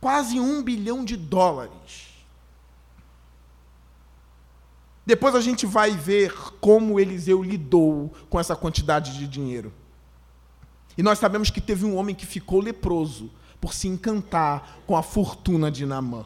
[0.00, 2.08] Quase um bilhão de dólares.
[5.04, 9.72] Depois a gente vai ver como Eliseu lidou com essa quantidade de dinheiro.
[10.96, 15.02] E nós sabemos que teve um homem que ficou leproso por se encantar com a
[15.02, 16.24] fortuna de Naamã.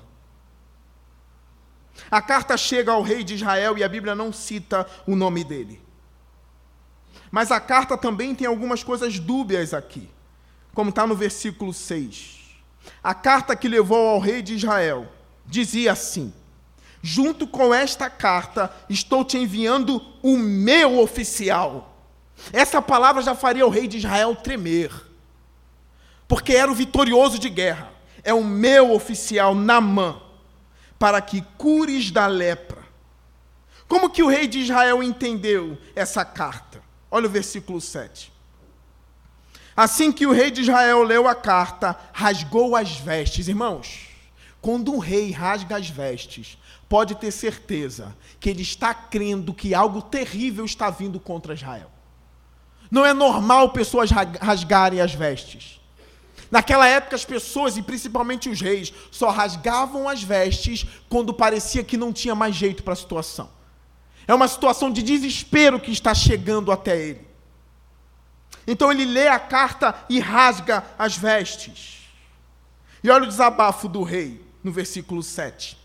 [2.10, 5.80] A carta chega ao rei de Israel e a Bíblia não cita o nome dele.
[7.30, 10.08] Mas a carta também tem algumas coisas dúbias aqui,
[10.72, 12.40] como está no versículo 6.
[13.02, 15.08] A carta que levou ao rei de Israel
[15.46, 16.32] dizia assim:
[17.02, 21.93] Junto com esta carta, estou te enviando o meu oficial.
[22.52, 24.92] Essa palavra já faria o rei de Israel tremer,
[26.28, 27.92] porque era o vitorioso de guerra.
[28.22, 30.20] É o meu oficial Namã,
[30.98, 32.82] para que cures da lepra.
[33.86, 36.82] Como que o rei de Israel entendeu essa carta?
[37.10, 38.32] Olha o versículo 7.
[39.76, 43.48] Assim que o rei de Israel leu a carta, rasgou as vestes.
[43.48, 44.08] Irmãos,
[44.60, 46.56] quando um rei rasga as vestes,
[46.88, 51.90] pode ter certeza que ele está crendo que algo terrível está vindo contra Israel.
[52.94, 55.80] Não é normal pessoas rasgarem as vestes.
[56.48, 61.96] Naquela época, as pessoas, e principalmente os reis, só rasgavam as vestes quando parecia que
[61.96, 63.50] não tinha mais jeito para a situação.
[64.28, 67.26] É uma situação de desespero que está chegando até ele.
[68.64, 71.98] Então ele lê a carta e rasga as vestes.
[73.02, 75.76] E olha o desabafo do rei no versículo 7.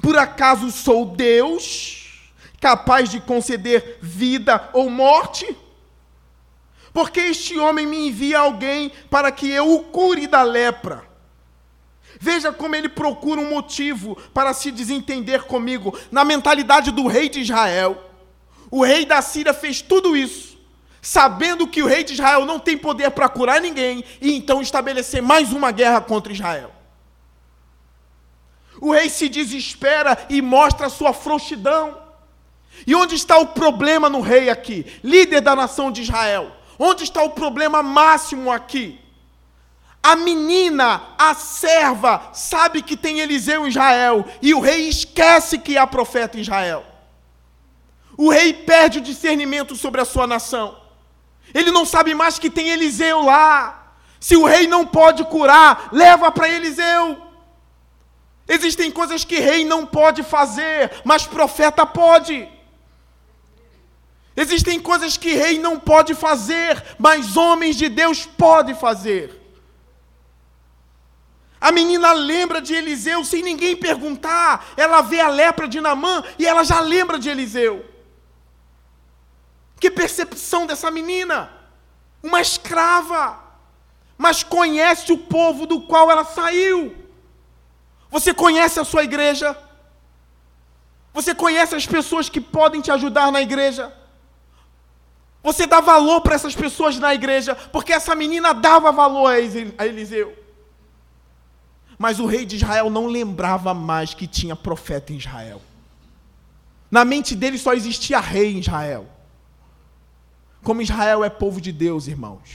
[0.00, 2.22] Por acaso sou Deus,
[2.60, 5.56] capaz de conceder vida ou morte?
[6.92, 11.10] Porque este homem me envia alguém para que eu o cure da lepra.
[12.20, 15.98] Veja como ele procura um motivo para se desentender comigo.
[16.10, 18.10] Na mentalidade do rei de Israel,
[18.70, 20.58] o rei da Síria fez tudo isso,
[21.00, 25.20] sabendo que o rei de Israel não tem poder para curar ninguém, e então estabelecer
[25.20, 26.72] mais uma guerra contra Israel.
[28.80, 32.00] O rei se desespera e mostra a sua frouxidão.
[32.86, 34.86] E onde está o problema no rei aqui?
[35.04, 36.50] Líder da nação de Israel.
[36.78, 39.00] Onde está o problema máximo aqui?
[40.02, 45.78] A menina, a serva, sabe que tem Eliseu em Israel, e o rei esquece que
[45.78, 46.84] há profeta em Israel.
[48.16, 50.76] O rei perde o discernimento sobre a sua nação.
[51.54, 53.94] Ele não sabe mais que tem Eliseu lá.
[54.18, 57.20] Se o rei não pode curar, leva para Eliseu.
[58.48, 62.48] Existem coisas que rei não pode fazer, mas profeta pode.
[64.36, 69.40] Existem coisas que rei não pode fazer, mas homens de Deus podem fazer.
[71.60, 74.72] A menina lembra de Eliseu sem ninguém perguntar.
[74.76, 77.84] Ela vê a lepra de Namã e ela já lembra de Eliseu.
[79.78, 81.52] Que percepção dessa menina!
[82.22, 83.38] Uma escrava,
[84.16, 86.96] mas conhece o povo do qual ela saiu.
[88.10, 89.56] Você conhece a sua igreja?
[91.12, 93.92] Você conhece as pessoas que podem te ajudar na igreja?
[95.42, 99.32] Você dá valor para essas pessoas na igreja, porque essa menina dava valor
[99.76, 100.38] a Eliseu.
[101.98, 105.60] Mas o rei de Israel não lembrava mais que tinha profeta em Israel.
[106.90, 109.08] Na mente dele só existia rei em Israel.
[110.62, 112.50] Como Israel é povo de Deus, irmãos,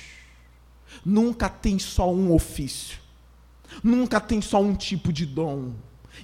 [1.03, 2.99] nunca tem só um ofício,
[3.83, 5.73] nunca tem só um tipo de dom.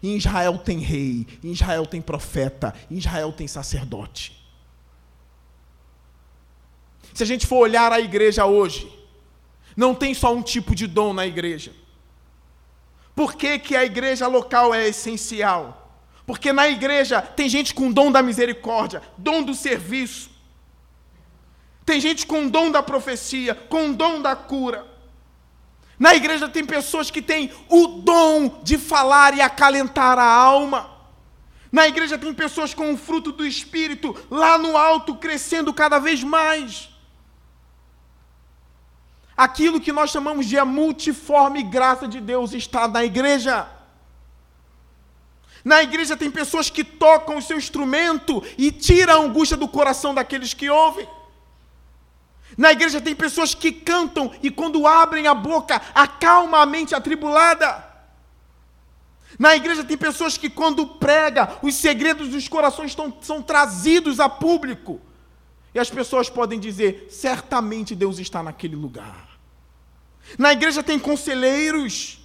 [0.01, 4.42] Em Israel tem rei, em Israel tem profeta, em Israel tem sacerdote.
[7.13, 8.91] Se a gente for olhar a igreja hoje,
[9.75, 11.71] não tem só um tipo de dom na igreja.
[13.15, 16.01] Por que, que a igreja local é essencial?
[16.25, 20.31] Porque na igreja tem gente com dom da misericórdia, dom do serviço.
[21.85, 24.87] Tem gente com dom da profecia, com dom da cura.
[25.99, 30.89] Na igreja tem pessoas que têm o dom de falar e acalentar a alma.
[31.71, 36.23] Na igreja tem pessoas com o fruto do Espírito lá no alto, crescendo cada vez
[36.23, 36.92] mais.
[39.35, 43.67] Aquilo que nós chamamos de a multiforme graça de Deus está na igreja.
[45.63, 50.13] Na igreja tem pessoas que tocam o seu instrumento e tiram a angústia do coração
[50.13, 51.07] daqueles que ouvem.
[52.57, 57.91] Na igreja tem pessoas que cantam e quando abrem a boca acalma a mente atribulada.
[59.39, 64.29] Na igreja tem pessoas que quando prega, os segredos dos corações estão, são trazidos a
[64.29, 65.01] público.
[65.73, 69.39] E as pessoas podem dizer: certamente Deus está naquele lugar.
[70.37, 72.19] Na igreja tem conselheiros.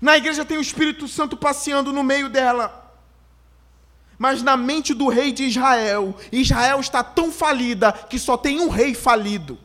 [0.00, 2.78] Na igreja tem o Espírito Santo passeando no meio dela.
[4.18, 8.68] Mas na mente do rei de Israel, Israel está tão falida que só tem um
[8.68, 9.58] rei falido.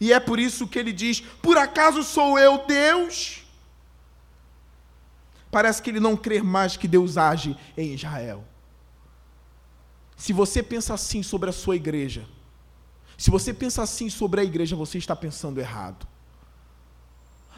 [0.00, 3.42] E é por isso que ele diz: Por acaso sou eu Deus?
[5.50, 8.44] Parece que ele não crê mais que Deus age em Israel.
[10.16, 12.26] Se você pensa assim sobre a sua igreja,
[13.16, 16.06] se você pensa assim sobre a igreja, você está pensando errado.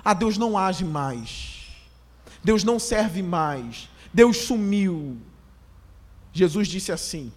[0.05, 1.67] Ah, Deus não age mais.
[2.43, 3.89] Deus não serve mais.
[4.13, 5.17] Deus sumiu.
[6.33, 7.33] Jesus disse assim: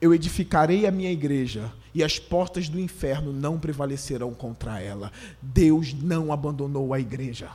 [0.00, 5.12] Eu edificarei a minha igreja e as portas do inferno não prevalecerão contra ela.
[5.40, 7.50] Deus não abandonou a igreja.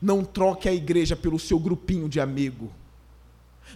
[0.00, 2.72] Não troque a igreja pelo seu grupinho de amigo.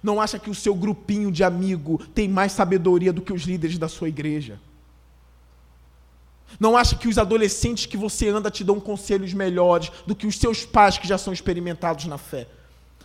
[0.03, 3.79] Não acha que o seu grupinho de amigo tem mais sabedoria do que os líderes
[3.79, 4.59] da sua igreja.
[6.61, 10.37] Não acha que os adolescentes que você anda te dão conselhos melhores do que os
[10.37, 12.47] seus pais que já são experimentados na fé,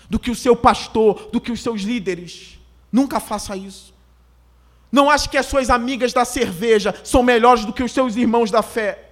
[0.09, 2.59] do que o seu pastor, do que os seus líderes.
[2.91, 3.93] Nunca faça isso.
[4.91, 8.51] Não ache que as suas amigas da cerveja são melhores do que os seus irmãos
[8.51, 9.10] da fé.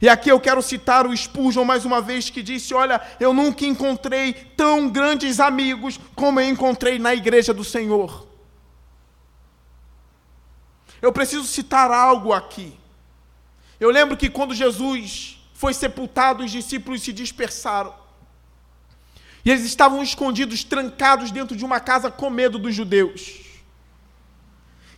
[0.00, 3.64] E aqui eu quero citar o Spurgeon mais uma vez, que disse: Olha, eu nunca
[3.64, 8.26] encontrei tão grandes amigos como eu encontrei na igreja do Senhor.
[11.00, 12.72] Eu preciso citar algo aqui.
[13.78, 17.94] Eu lembro que quando Jesus foi sepultado, os discípulos se dispersaram.
[19.44, 23.40] E eles estavam escondidos, trancados dentro de uma casa com medo dos judeus.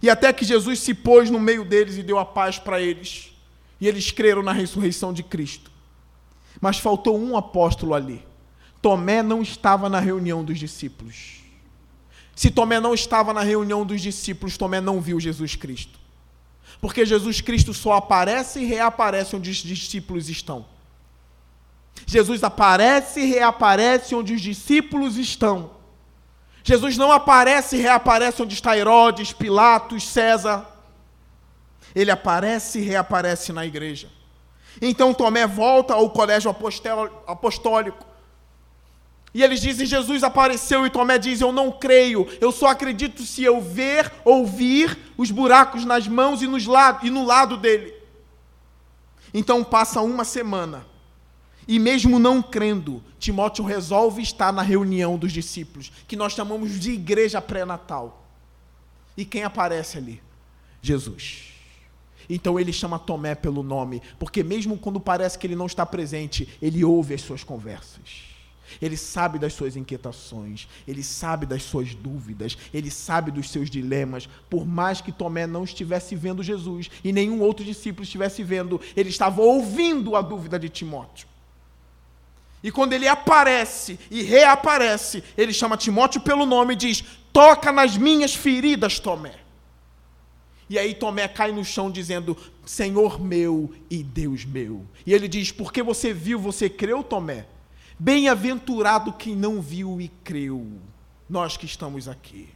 [0.00, 3.35] E até que Jesus se pôs no meio deles e deu a paz para eles.
[3.80, 5.70] E eles creram na ressurreição de Cristo.
[6.60, 8.24] Mas faltou um apóstolo ali.
[8.80, 11.40] Tomé não estava na reunião dos discípulos.
[12.34, 15.98] Se Tomé não estava na reunião dos discípulos, Tomé não viu Jesus Cristo.
[16.80, 20.66] Porque Jesus Cristo só aparece e reaparece onde os discípulos estão.
[22.06, 25.70] Jesus aparece e reaparece onde os discípulos estão.
[26.62, 30.75] Jesus não aparece e reaparece onde está Herodes, Pilatos, César
[31.96, 34.10] ele aparece e reaparece na igreja.
[34.82, 36.54] Então Tomé volta ao colégio
[37.26, 38.04] apostólico.
[39.32, 43.42] E eles dizem: Jesus apareceu, e Tomé diz: Eu não creio, eu só acredito se
[43.42, 47.94] eu ver, ouvir os buracos nas mãos e, nos lado, e no lado dele.
[49.32, 50.86] Então passa uma semana,
[51.66, 56.92] e mesmo não crendo, Timóteo resolve estar na reunião dos discípulos, que nós chamamos de
[56.92, 58.26] igreja pré-natal.
[59.16, 60.22] E quem aparece ali?
[60.82, 61.55] Jesus.
[62.28, 66.48] Então ele chama Tomé pelo nome, porque mesmo quando parece que ele não está presente,
[66.60, 68.26] ele ouve as suas conversas.
[68.80, 74.28] Ele sabe das suas inquietações, ele sabe das suas dúvidas, ele sabe dos seus dilemas.
[74.50, 79.08] Por mais que Tomé não estivesse vendo Jesus e nenhum outro discípulo estivesse vendo, ele
[79.08, 81.28] estava ouvindo a dúvida de Timóteo.
[82.62, 87.96] E quando ele aparece e reaparece, ele chama Timóteo pelo nome e diz: Toca nas
[87.96, 89.45] minhas feridas, Tomé.
[90.68, 94.84] E aí Tomé cai no chão dizendo: Senhor meu e Deus meu.
[95.06, 97.46] E ele diz: Porque você viu, você creu, Tomé?
[97.98, 100.66] Bem-aventurado quem não viu e creu.
[101.28, 102.48] Nós que estamos aqui.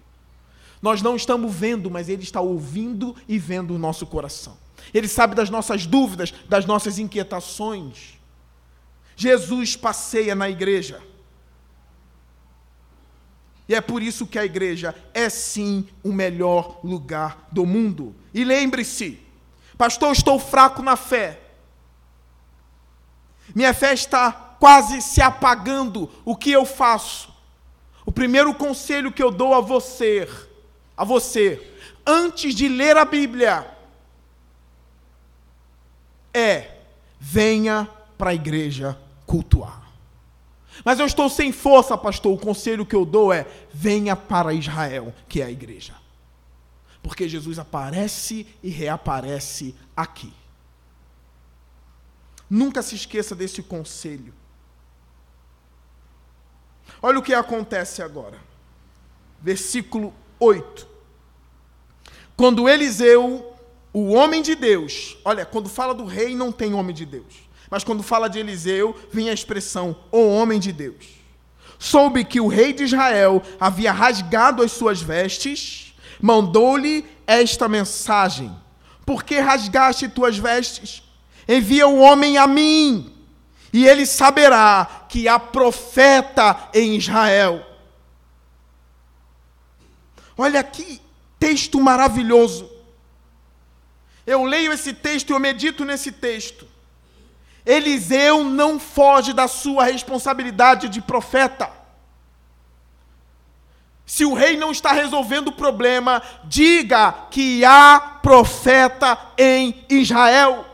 [0.83, 4.57] Nós não estamos vendo, mas ele está ouvindo e vendo o nosso coração.
[4.95, 8.19] Ele sabe das nossas dúvidas, das nossas inquietações.
[9.15, 11.03] Jesus passeia na igreja.
[13.71, 18.17] E é por isso que a igreja é sim o melhor lugar do mundo.
[18.35, 19.21] E lembre-se,
[19.79, 21.41] pastor, estou fraco na fé.
[23.55, 26.11] Minha fé está quase se apagando.
[26.25, 27.33] O que eu faço?
[28.05, 30.29] O primeiro conselho que eu dou a você,
[30.97, 31.65] a você,
[32.05, 33.73] antes de ler a Bíblia,
[36.35, 36.73] é:
[37.21, 39.80] venha para a igreja cultuar.
[40.85, 42.33] Mas eu estou sem força, pastor.
[42.33, 45.95] O conselho que eu dou é: venha para Israel, que é a igreja.
[47.03, 50.33] Porque Jesus aparece e reaparece aqui.
[52.49, 54.35] Nunca se esqueça desse conselho.
[57.01, 58.39] Olha o que acontece agora.
[59.41, 60.87] Versículo 8.
[62.37, 63.55] Quando Eliseu,
[63.93, 67.50] o homem de Deus, olha, quando fala do rei, não tem homem de Deus.
[67.71, 71.21] Mas quando fala de Eliseu, vem a expressão, o homem de Deus.
[71.79, 78.55] Soube que o rei de Israel havia rasgado as suas vestes, mandou-lhe esta mensagem:
[79.07, 81.03] Por que rasgaste tuas vestes?
[81.49, 83.15] Envia o homem a mim,
[83.73, 87.65] e ele saberá que há profeta em Israel.
[90.37, 91.01] Olha que
[91.39, 92.71] texto maravilhoso.
[94.27, 96.70] Eu leio esse texto e eu medito nesse texto.
[97.71, 101.71] Eliseu não foge da sua responsabilidade de profeta.
[104.05, 110.67] Se o rei não está resolvendo o problema, diga que há profeta em Israel.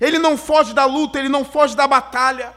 [0.00, 2.54] Ele não foge da luta, ele não foge da batalha,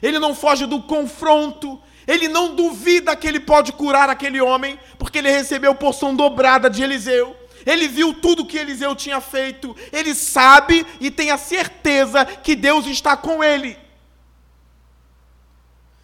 [0.00, 5.18] ele não foge do confronto, ele não duvida que ele pode curar aquele homem, porque
[5.18, 7.36] ele recebeu porção dobrada de Eliseu.
[7.68, 9.76] Ele viu tudo que Eliseu tinha feito.
[9.92, 13.76] Ele sabe e tem a certeza que Deus está com ele.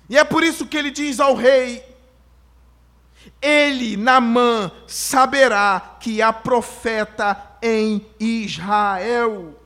[0.07, 1.83] E é por isso que ele diz ao rei:
[3.41, 9.59] Ele, Namã, saberá que há profeta em Israel.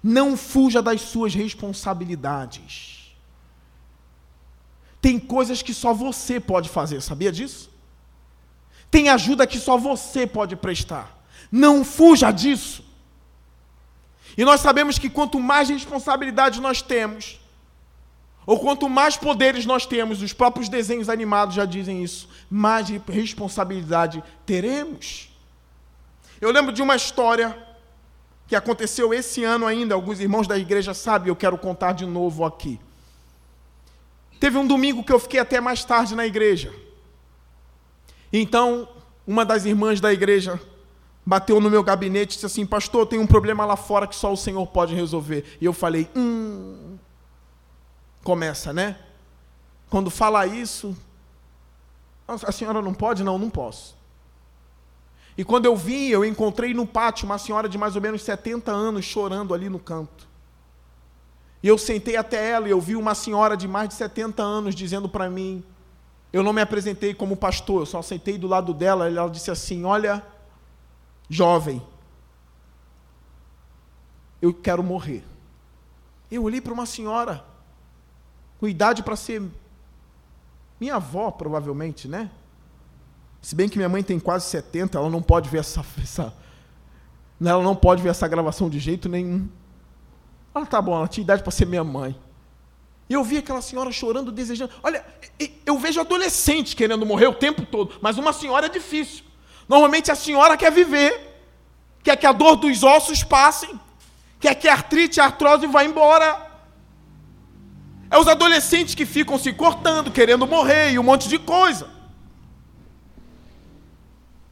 [0.00, 3.12] Não fuja das suas responsabilidades.
[5.00, 7.74] Tem coisas que só você pode fazer, sabia disso?
[8.96, 11.22] Tem ajuda que só você pode prestar.
[11.52, 12.82] Não fuja disso.
[14.38, 17.38] E nós sabemos que quanto mais responsabilidade nós temos,
[18.46, 24.24] ou quanto mais poderes nós temos, os próprios desenhos animados já dizem isso, mais responsabilidade
[24.46, 25.28] teremos.
[26.40, 27.54] Eu lembro de uma história
[28.48, 32.46] que aconteceu esse ano ainda, alguns irmãos da igreja sabem, eu quero contar de novo
[32.46, 32.80] aqui.
[34.40, 36.85] Teve um domingo que eu fiquei até mais tarde na igreja.
[38.38, 38.88] Então,
[39.26, 40.60] uma das irmãs da igreja
[41.24, 44.32] bateu no meu gabinete e disse assim: Pastor, tem um problema lá fora que só
[44.32, 45.56] o Senhor pode resolver.
[45.60, 46.98] E eu falei: Hum.
[48.22, 48.98] Começa, né?
[49.88, 50.96] Quando fala isso,
[52.26, 53.22] a senhora não pode?
[53.22, 53.96] Não, não posso.
[55.38, 58.70] E quando eu vim, eu encontrei no pátio uma senhora de mais ou menos 70
[58.70, 60.26] anos chorando ali no canto.
[61.62, 64.74] E eu sentei até ela e eu vi uma senhora de mais de 70 anos
[64.74, 65.62] dizendo para mim:
[66.36, 69.50] eu não me apresentei como pastor, eu só sentei do lado dela e ela disse
[69.50, 70.22] assim: Olha,
[71.30, 71.82] jovem,
[74.42, 75.24] eu quero morrer.
[76.30, 77.42] Eu olhei para uma senhora,
[78.60, 79.42] com idade para ser
[80.78, 82.30] minha avó, provavelmente, né?
[83.40, 86.34] Se bem que minha mãe tem quase 70, ela não pode ver essa, essa
[87.40, 89.48] ela não pode ver essa gravação de jeito nenhum.
[90.54, 92.14] Ah, tá bom, ela tinha idade para ser minha mãe.
[93.08, 94.72] E eu vi aquela senhora chorando, desejando.
[94.82, 95.04] Olha,
[95.64, 99.24] eu vejo adolescente querendo morrer o tempo todo, mas uma senhora é difícil.
[99.68, 101.38] Normalmente a senhora quer viver,
[102.02, 103.68] quer que a dor dos ossos passe,
[104.40, 106.44] quer que a artrite, a artrose vá embora.
[108.10, 111.90] É os adolescentes que ficam se cortando, querendo morrer e um monte de coisa.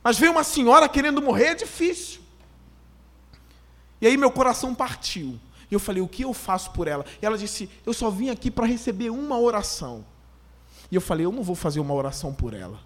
[0.03, 2.21] Mas veio uma senhora querendo morrer, é difícil.
[4.01, 5.41] E aí meu coração partiu.
[5.71, 7.05] E eu falei, o que eu faço por ela?
[7.21, 10.05] E ela disse, eu só vim aqui para receber uma oração.
[10.91, 12.79] E eu falei, eu não vou fazer uma oração por ela.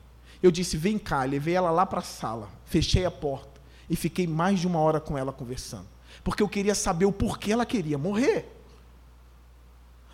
[0.43, 3.61] Eu disse, vem cá, levei ela lá para a sala, fechei a porta
[3.91, 5.87] e fiquei mais de uma hora com ela conversando.
[6.23, 8.55] Porque eu queria saber o porquê ela queria morrer.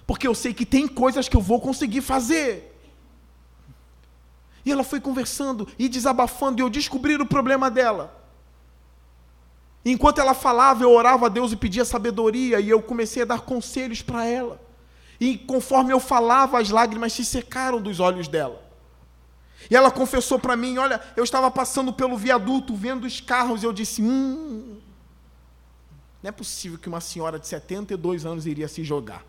[0.07, 2.71] Porque eu sei que tem coisas que eu vou conseguir fazer.
[4.65, 8.24] E ela foi conversando e desabafando, e eu descobri o problema dela.
[9.85, 13.41] Enquanto ela falava, eu orava a Deus e pedia sabedoria, e eu comecei a dar
[13.41, 14.61] conselhos para ela.
[15.21, 18.63] E conforme eu falava, as lágrimas se secaram dos olhos dela.
[19.71, 23.67] E ela confessou para mim: Olha, eu estava passando pelo viaduto, vendo os carros, e
[23.67, 24.79] eu disse: Hum,
[26.23, 29.25] não é possível que uma senhora de 72 anos iria se jogar.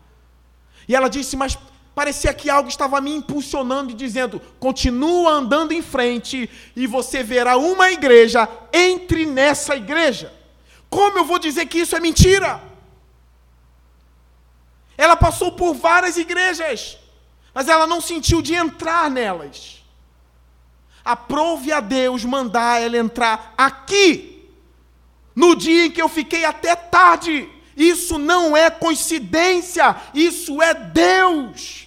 [0.88, 1.58] E ela disse: Mas
[1.94, 7.56] parecia que algo estava me impulsionando e dizendo: continua andando em frente e você verá
[7.56, 10.35] uma igreja, entre nessa igreja.
[10.96, 12.58] Como eu vou dizer que isso é mentira?
[14.96, 16.96] Ela passou por várias igrejas,
[17.52, 19.84] mas ela não sentiu de entrar nelas.
[21.04, 24.48] Aprove a Deus mandar ela entrar aqui,
[25.34, 27.46] no dia em que eu fiquei até tarde.
[27.76, 31.85] Isso não é coincidência, isso é Deus.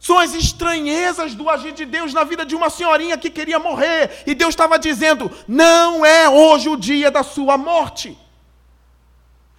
[0.00, 4.22] São as estranhezas do agir de Deus na vida de uma senhorinha que queria morrer.
[4.26, 8.16] E Deus estava dizendo: não é hoje o dia da sua morte.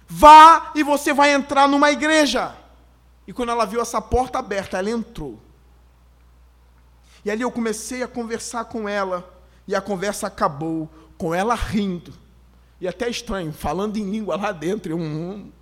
[0.08, 2.56] Vá e você vai entrar numa igreja.
[3.24, 5.40] E quando ela viu essa porta aberta, ela entrou.
[7.24, 9.32] E ali eu comecei a conversar com ela,
[9.66, 12.12] e a conversa acabou com ela rindo.
[12.80, 14.90] E até estranho, falando em língua lá dentro.
[14.90, 15.52] Eu, hum,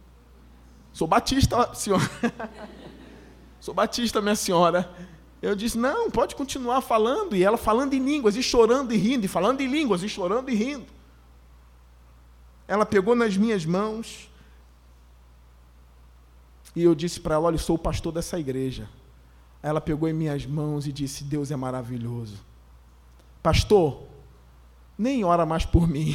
[0.91, 2.11] sou batista, senhora.
[3.71, 4.91] sou batista, minha senhora.
[5.41, 7.37] Eu disse: não, pode continuar falando.
[7.37, 10.51] E ela falando em línguas, e chorando e rindo, e falando em línguas, e chorando
[10.51, 10.87] e rindo.
[12.67, 14.29] Ela pegou nas minhas mãos
[16.75, 18.89] e eu disse para ela: Olha, eu sou o pastor dessa igreja.
[19.63, 22.39] Ela pegou em minhas mãos e disse: Deus é maravilhoso.
[23.43, 24.03] Pastor,
[24.99, 26.15] nem ora mais por mim.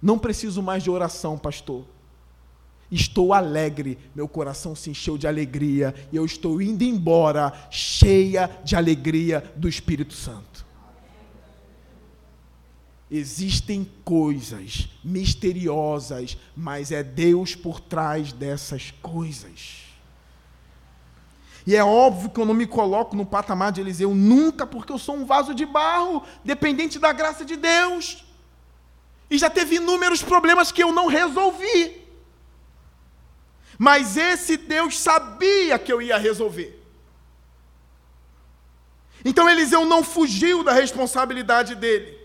[0.00, 1.84] Não preciso mais de oração, pastor.
[2.92, 8.76] Estou alegre, meu coração se encheu de alegria e eu estou indo embora cheia de
[8.76, 10.66] alegria do Espírito Santo.
[13.10, 19.84] Existem coisas misteriosas, mas é Deus por trás dessas coisas.
[21.66, 24.98] E é óbvio que eu não me coloco no patamar de Eliseu nunca, porque eu
[24.98, 28.22] sou um vaso de barro, dependente da graça de Deus.
[29.30, 32.01] E já teve inúmeros problemas que eu não resolvi.
[33.78, 36.80] Mas esse Deus sabia que eu ia resolver.
[39.24, 42.18] Então Eliseu não fugiu da responsabilidade dele.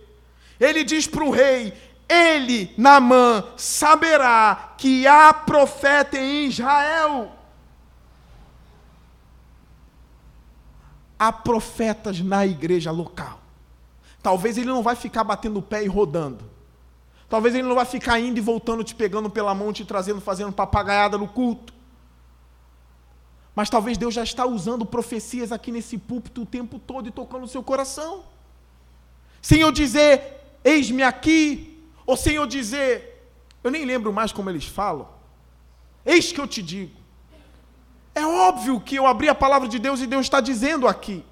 [0.60, 1.74] Ele diz para o rei:
[2.10, 7.34] Ele, Namã, saberá que há profeta em Israel.
[11.20, 13.40] Há profetas na igreja local.
[14.22, 16.57] Talvez ele não vai ficar batendo o pé e rodando.
[17.30, 20.52] Talvez ele não vai ficar indo e voltando, te pegando pela mão, te trazendo, fazendo
[20.52, 21.74] papagaiada no culto.
[23.54, 27.44] Mas talvez Deus já está usando profecias aqui nesse púlpito o tempo todo e tocando
[27.44, 28.24] o seu coração.
[29.42, 33.30] Sem eu dizer, eis-me aqui, ou sem eu dizer,
[33.64, 35.10] eu nem lembro mais como eles falam,
[36.06, 36.96] eis que eu te digo.
[38.16, 41.24] É óbvio que eu abri a palavra de Deus e Deus está dizendo aqui.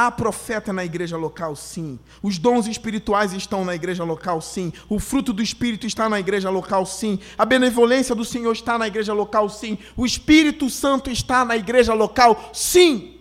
[0.00, 1.98] Há profeta na igreja local, sim.
[2.22, 4.72] Os dons espirituais estão na igreja local, sim.
[4.88, 7.18] O fruto do Espírito está na igreja local, sim.
[7.36, 9.76] A benevolência do Senhor está na igreja local, sim.
[9.96, 13.18] O Espírito Santo está na igreja local, sim.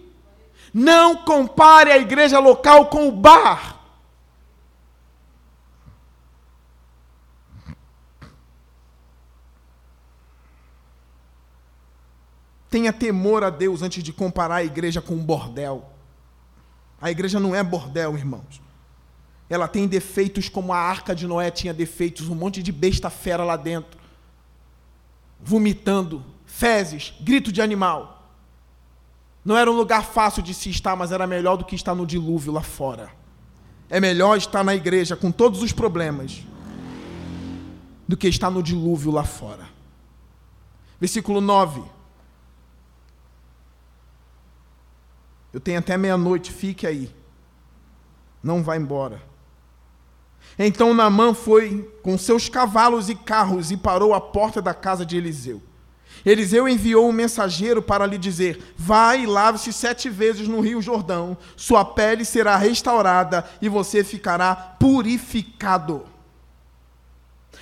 [0.72, 3.84] Não compare a igreja local com o bar.
[12.70, 15.97] Tenha temor a Deus antes de comparar a igreja com um bordel.
[17.02, 18.62] A igreja não é bordel, irmãos.
[19.50, 23.44] Ela tem defeitos como a arca de Noé tinha defeitos, um monte de besta fera
[23.44, 24.00] lá dentro,
[25.40, 28.32] vomitando, fezes, grito de animal.
[29.46, 32.06] Não era um lugar fácil de se estar, mas era melhor do que estar no
[32.06, 33.10] dilúvio lá fora.
[33.90, 36.44] É melhor estar na igreja com todos os problemas
[38.06, 39.70] do que estar no dilúvio lá fora.
[41.00, 41.82] Versículo 9.
[45.58, 47.10] Eu tenho até meia-noite, fique aí.
[48.44, 49.20] Não vá embora.
[50.60, 55.18] Então Naamã foi com seus cavalos e carros e parou à porta da casa de
[55.18, 55.60] Eliseu.
[56.24, 61.36] Eliseu enviou um mensageiro para lhe dizer: Vai e lave-se sete vezes no rio Jordão,
[61.56, 66.06] sua pele será restaurada e você ficará purificado.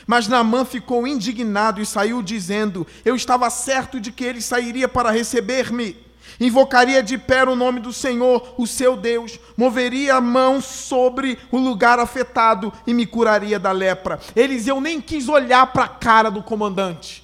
[0.05, 5.11] Mas Naamã ficou indignado e saiu dizendo: Eu estava certo de que ele sairia para
[5.11, 6.03] receber-me.
[6.39, 11.57] Invocaria de pé o nome do Senhor, o seu Deus, moveria a mão sobre o
[11.57, 14.19] lugar afetado e me curaria da lepra.
[14.35, 17.23] Eliseu nem quis olhar para a cara do comandante.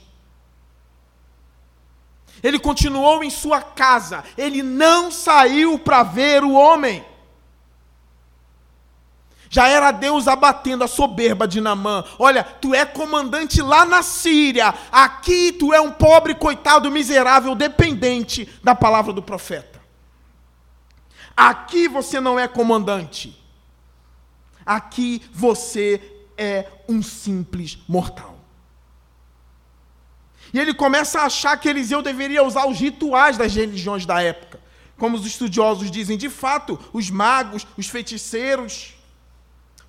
[2.41, 7.05] Ele continuou em sua casa, ele não saiu para ver o homem.
[9.53, 12.05] Já era Deus abatendo a soberba de Namã.
[12.17, 14.73] Olha, tu é comandante lá na Síria.
[14.89, 19.81] Aqui tu é um pobre, coitado, miserável, dependente da palavra do profeta.
[21.35, 23.37] Aqui você não é comandante.
[24.65, 26.01] Aqui você
[26.37, 28.39] é um simples mortal.
[30.53, 34.61] E ele começa a achar que Eliseu deveria usar os rituais das religiões da época.
[34.97, 39.00] Como os estudiosos dizem, de fato, os magos, os feiticeiros,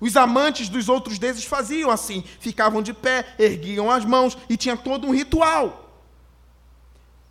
[0.03, 4.75] os amantes dos outros deuses faziam assim, ficavam de pé, erguiam as mãos e tinha
[4.75, 6.01] todo um ritual.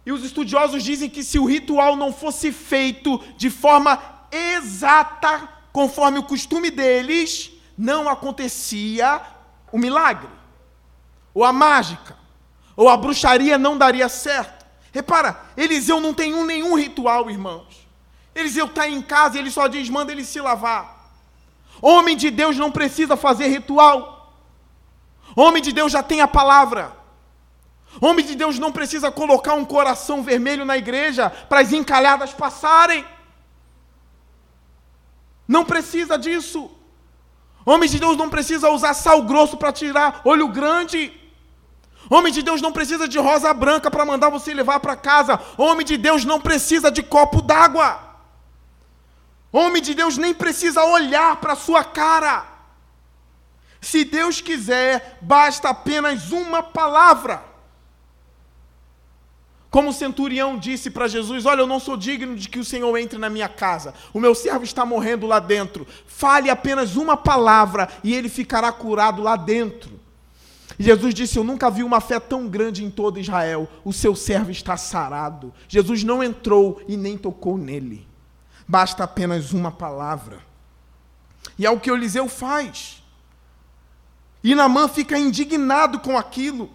[0.07, 6.19] E os estudiosos dizem que se o ritual não fosse feito de forma exata, conforme
[6.19, 9.21] o costume deles, não acontecia
[9.71, 10.31] o milagre,
[11.35, 12.17] ou a mágica,
[12.75, 14.65] ou a bruxaria não daria certo.
[14.93, 17.87] Repara, Eliseu não tem um, nenhum ritual, irmãos.
[18.35, 21.02] Eliseu está em casa e ele só diz: manda ele se lavar.
[21.83, 24.33] Homem de Deus não precisa fazer ritual.
[25.35, 26.97] Homem de Deus já tem a palavra.
[28.01, 33.05] Homem de Deus não precisa colocar um coração vermelho na igreja para as encalhadas passarem.
[35.47, 36.71] Não precisa disso.
[37.67, 41.13] Homem de Deus não precisa usar sal grosso para tirar olho grande.
[42.09, 45.41] Homem de Deus não precisa de rosa branca para mandar você levar para casa.
[45.59, 48.12] Homem de Deus não precisa de copo d'água.
[49.53, 52.47] Homem de Deus nem precisa olhar para a sua cara.
[53.81, 57.45] Se Deus quiser, basta apenas uma palavra.
[59.73, 62.97] Como o centurião disse para Jesus: Olha, eu não sou digno de que o Senhor
[62.97, 63.93] entre na minha casa.
[64.13, 65.87] O meu servo está morrendo lá dentro.
[66.07, 69.99] Fale apenas uma palavra e ele ficará curado lá dentro.
[70.79, 73.69] Jesus disse: Eu nunca vi uma fé tão grande em todo Israel.
[73.85, 75.53] O seu servo está sarado.
[75.67, 78.12] Jesus não entrou e nem tocou nele.
[78.67, 80.41] Basta apenas uma palavra.
[81.59, 83.03] E é o que Eliseu faz.
[84.43, 86.71] E Namã fica indignado com aquilo.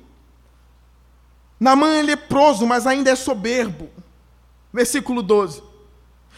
[1.60, 3.90] Namã é leproso, mas ainda é soberbo.
[4.72, 5.64] Versículo 12.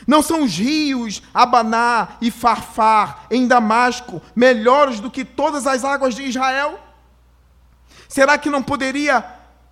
[0.08, 6.16] Não são os rios Abaná e Farfar em Damasco melhores do que todas as águas
[6.16, 6.80] de Israel?
[8.08, 9.24] Será que não poderia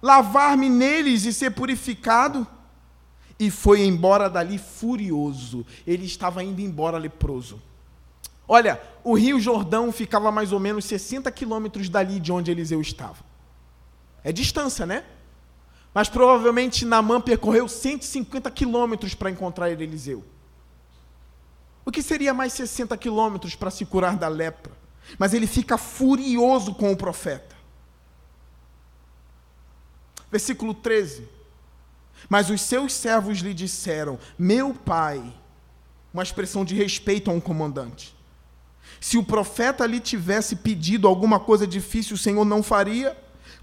[0.01, 2.45] lavar-me neles e ser purificado?
[3.39, 5.65] E foi embora dali furioso.
[5.85, 7.61] Ele estava indo embora leproso.
[8.47, 13.25] Olha, o Rio Jordão ficava mais ou menos 60 quilômetros dali de onde Eliseu estava.
[14.23, 15.03] É distância, né?
[15.93, 20.23] Mas provavelmente Namã percorreu 150 quilômetros para encontrar Eliseu.
[21.85, 24.73] O que seria mais 60 quilômetros para se curar da lepra?
[25.17, 27.55] Mas ele fica furioso com o profeta.
[30.29, 31.36] Versículo 13.
[32.29, 35.21] Mas os seus servos lhe disseram: Meu pai,
[36.13, 38.15] uma expressão de respeito a um comandante.
[38.99, 43.15] Se o profeta lhe tivesse pedido alguma coisa difícil, o Senhor não faria,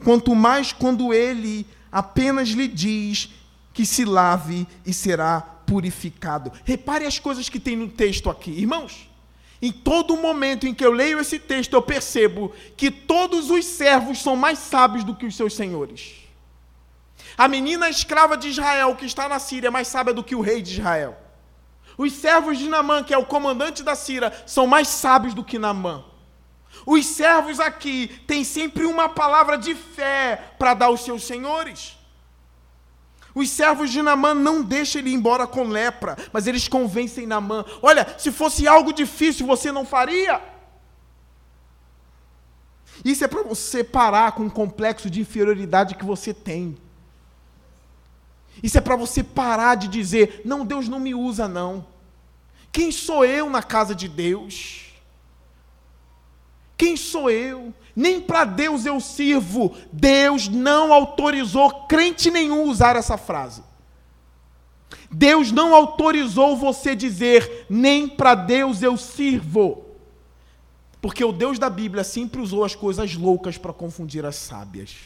[0.03, 3.31] quanto mais quando ele apenas lhe diz
[3.73, 6.53] que se lave e será purificado.
[6.65, 9.11] Repare as coisas que tem no texto aqui, irmãos.
[9.61, 14.23] Em todo momento em que eu leio esse texto, eu percebo que todos os servos
[14.23, 16.24] são mais sábios do que os seus senhores.
[17.37, 20.41] A menina escrava de Israel que está na Síria é mais sábia do que o
[20.41, 21.17] rei de Israel.
[21.97, 25.59] Os servos de Namã, que é o comandante da Síria, são mais sábios do que
[25.59, 26.05] Namã.
[26.87, 31.97] Os servos aqui têm sempre uma palavra de fé para dar aos seus senhores.
[33.35, 37.65] Os servos de Namã não deixam ele ir embora com lepra, mas eles convencem Namã:
[37.83, 40.41] olha, se fosse algo difícil, você não faria.
[43.05, 46.77] Isso é para você parar com o complexo de inferioridade que você tem.
[48.63, 51.87] Isso é para você parar de dizer: não, Deus não me usa, não.
[52.73, 54.85] Quem sou eu na casa de Deus?
[56.77, 57.73] Quem sou eu?
[57.95, 59.77] Nem para Deus eu sirvo.
[59.93, 63.63] Deus não autorizou crente nenhum usar essa frase.
[65.11, 69.85] Deus não autorizou você dizer, nem para Deus eu sirvo.
[71.01, 74.97] Porque o Deus da Bíblia sempre usou as coisas loucas para confundir as sábias.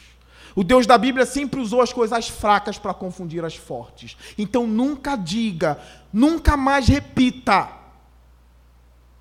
[0.58, 4.16] O Deus da Bíblia sempre usou as coisas fracas para confundir as fortes.
[4.36, 5.78] Então nunca diga,
[6.12, 7.70] nunca mais repita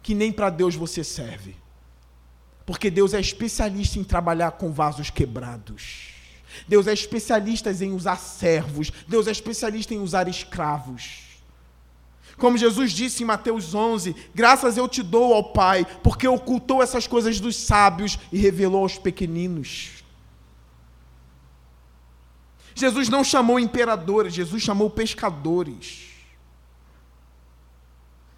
[0.01, 1.55] que nem para Deus você serve.
[2.65, 6.07] Porque Deus é especialista em trabalhar com vasos quebrados.
[6.67, 8.91] Deus é especialista em usar servos.
[9.07, 11.19] Deus é especialista em usar escravos.
[12.35, 17.05] Como Jesus disse em Mateus 11: Graças eu te dou ao Pai, porque ocultou essas
[17.05, 19.96] coisas dos sábios e revelou aos pequeninos.
[22.77, 26.07] Jesus não chamou imperadores, Jesus chamou pescadores.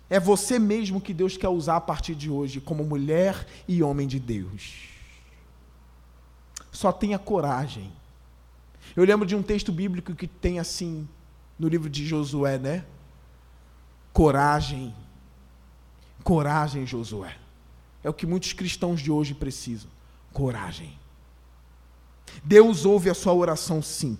[0.09, 4.07] É você mesmo que Deus quer usar a partir de hoje, como mulher e homem
[4.07, 4.87] de Deus.
[6.71, 7.91] Só tenha coragem.
[8.95, 11.07] Eu lembro de um texto bíblico que tem assim,
[11.59, 12.85] no livro de Josué, né?
[14.13, 14.95] Coragem.
[16.23, 17.37] Coragem, Josué.
[18.01, 19.89] É o que muitos cristãos de hoje precisam.
[20.31, 20.97] Coragem.
[22.43, 24.17] Deus ouve a sua oração, sim.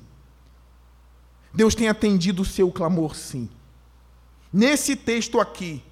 [1.54, 3.50] Deus tem atendido o seu clamor, sim.
[4.52, 5.84] Nesse texto aqui,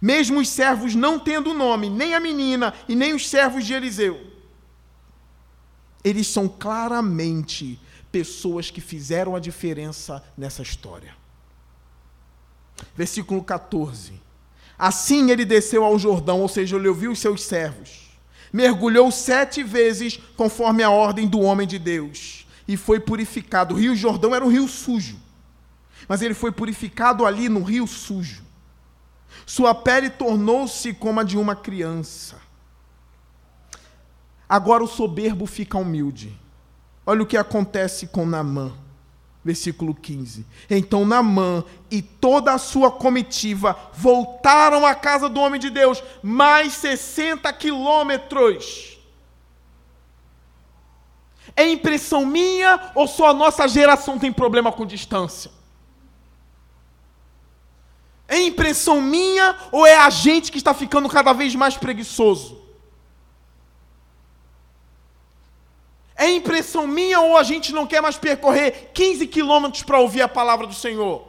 [0.00, 4.18] mesmo os servos não tendo nome, nem a menina e nem os servos de Eliseu,
[6.04, 7.80] eles são claramente
[8.12, 11.14] pessoas que fizeram a diferença nessa história.
[12.94, 14.12] Versículo 14.
[14.78, 18.10] Assim ele desceu ao Jordão, ou seja, ele ouviu os seus servos,
[18.52, 23.74] mergulhou sete vezes conforme a ordem do homem de Deus, e foi purificado.
[23.74, 25.18] O rio Jordão era um rio sujo,
[26.08, 28.44] mas ele foi purificado ali no rio sujo.
[29.44, 32.36] Sua pele tornou-se como a de uma criança.
[34.48, 36.38] Agora o soberbo fica humilde.
[37.04, 38.72] Olha o que acontece com Namã
[39.46, 40.44] versículo 15.
[40.68, 46.72] Então Namã e toda a sua comitiva voltaram à casa do homem de Deus, mais
[46.72, 48.95] 60 quilômetros.
[51.56, 55.50] É impressão minha ou só a nossa geração tem problema com distância?
[58.28, 62.62] É impressão minha ou é a gente que está ficando cada vez mais preguiçoso?
[66.14, 70.28] É impressão minha ou a gente não quer mais percorrer 15 quilômetros para ouvir a
[70.28, 71.26] palavra do Senhor?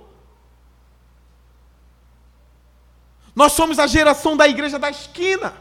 [3.36, 5.54] Nós somos a geração da igreja da esquina.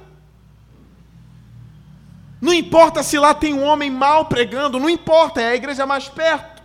[2.41, 6.09] Não importa se lá tem um homem mal pregando, não importa, é a igreja mais
[6.09, 6.63] perto.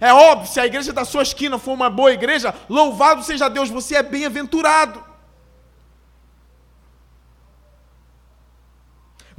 [0.00, 3.68] É óbvio, se a igreja da sua esquina for uma boa igreja, louvado seja Deus,
[3.68, 5.08] você é bem-aventurado.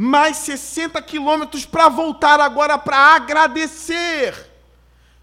[0.01, 4.34] mais 60 quilômetros para voltar agora para agradecer.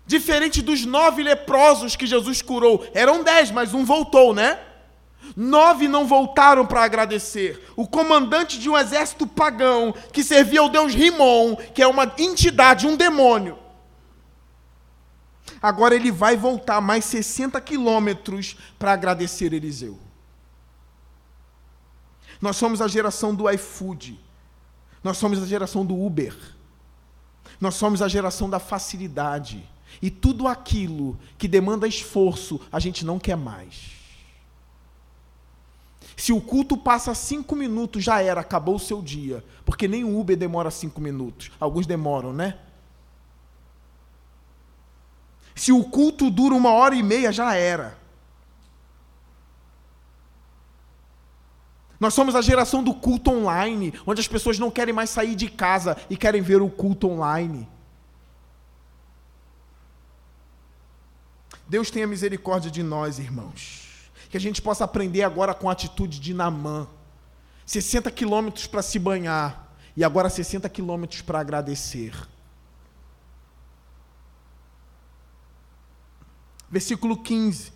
[0.06, 2.86] Diferente dos nove leprosos que Jesus curou.
[2.92, 4.58] Eram dez, mas um voltou, né?
[5.34, 7.72] Nove não voltaram para agradecer.
[7.74, 12.86] O comandante de um exército pagão que servia ao deus Rimon, que é uma entidade,
[12.86, 13.58] um demônio.
[15.60, 19.98] Agora ele vai voltar mais 60 quilômetros para agradecer Eliseu.
[22.40, 24.20] Nós somos a geração do iFood.
[25.02, 26.36] Nós somos a geração do Uber.
[27.60, 29.66] Nós somos a geração da facilidade.
[30.02, 33.95] E tudo aquilo que demanda esforço, a gente não quer mais.
[36.16, 39.44] Se o culto passa cinco minutos, já era, acabou o seu dia.
[39.66, 41.50] Porque nem o Uber demora cinco minutos.
[41.60, 42.58] Alguns demoram, né?
[45.54, 47.98] Se o culto dura uma hora e meia, já era.
[52.00, 55.48] Nós somos a geração do culto online, onde as pessoas não querem mais sair de
[55.48, 57.68] casa e querem ver o culto online.
[61.68, 63.85] Deus tenha misericórdia de nós, irmãos.
[64.28, 66.86] Que a gente possa aprender agora com a atitude de Namã.
[67.64, 72.12] 60 quilômetros para se banhar e agora 60 quilômetros para agradecer.
[76.70, 77.72] Versículo 15.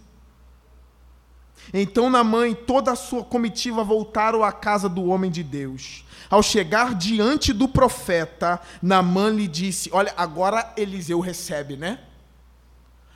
[1.72, 6.04] Então Naamã e toda a sua comitiva voltaram à casa do homem de Deus.
[6.28, 12.00] Ao chegar diante do profeta, Naamã lhe disse: Olha, agora Eliseu recebe, né?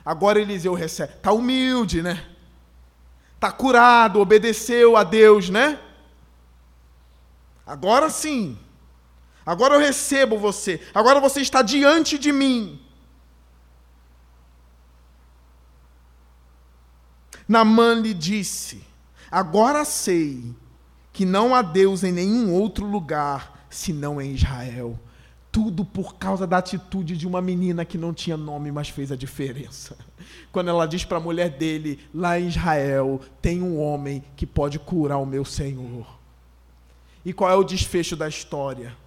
[0.03, 1.13] Agora Eliseu recebe.
[1.13, 2.34] Está humilde, né?
[3.45, 5.79] Está curado, obedeceu a Deus, né?
[7.63, 8.57] Agora sim.
[9.45, 10.81] Agora eu recebo você.
[10.95, 12.81] Agora você está diante de mim.
[17.47, 18.83] Namã lhe disse:
[19.29, 20.55] Agora sei
[21.13, 24.99] que não há Deus em nenhum outro lugar senão em Israel.
[25.55, 29.15] Tudo por causa da atitude de uma menina que não tinha nome, mas fez a
[29.15, 29.97] diferença.
[30.51, 34.77] Quando ela diz para a mulher dele: Lá em Israel tem um homem que pode
[34.77, 36.05] curar o meu Senhor.
[37.23, 38.97] E qual é o desfecho da história?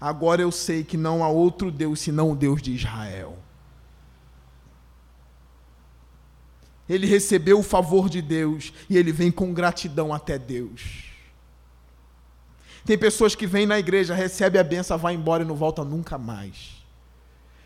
[0.00, 3.36] Agora eu sei que não há outro Deus senão o Deus de Israel.
[6.88, 11.15] Ele recebeu o favor de Deus e ele vem com gratidão até Deus.
[12.86, 16.16] Tem pessoas que vêm na igreja, recebe a benção, vai embora e não volta nunca
[16.16, 16.76] mais.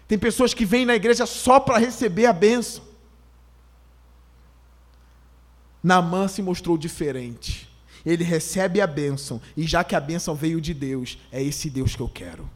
[0.09, 2.83] Tem pessoas que vêm na igreja só para receber a benção.
[5.83, 7.69] Naamã se mostrou diferente.
[8.05, 11.95] Ele recebe a bênção, e já que a bênção veio de Deus, é esse Deus
[11.95, 12.49] que eu quero.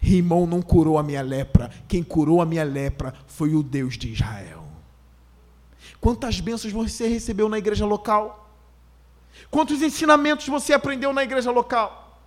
[0.00, 4.12] Rimão não curou a minha lepra, quem curou a minha lepra foi o Deus de
[4.12, 4.64] Israel.
[6.00, 8.39] Quantas bênçãos você recebeu na igreja local?
[9.50, 12.20] Quantos ensinamentos você aprendeu na igreja local?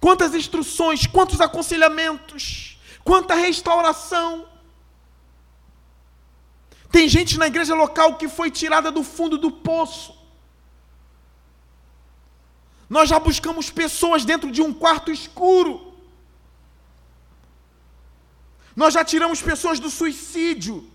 [0.00, 4.46] Quantas instruções, quantos aconselhamentos, quanta restauração.
[6.90, 10.18] Tem gente na igreja local que foi tirada do fundo do poço.
[12.88, 15.94] Nós já buscamos pessoas dentro de um quarto escuro.
[18.74, 20.90] Nós já tiramos pessoas do suicídio.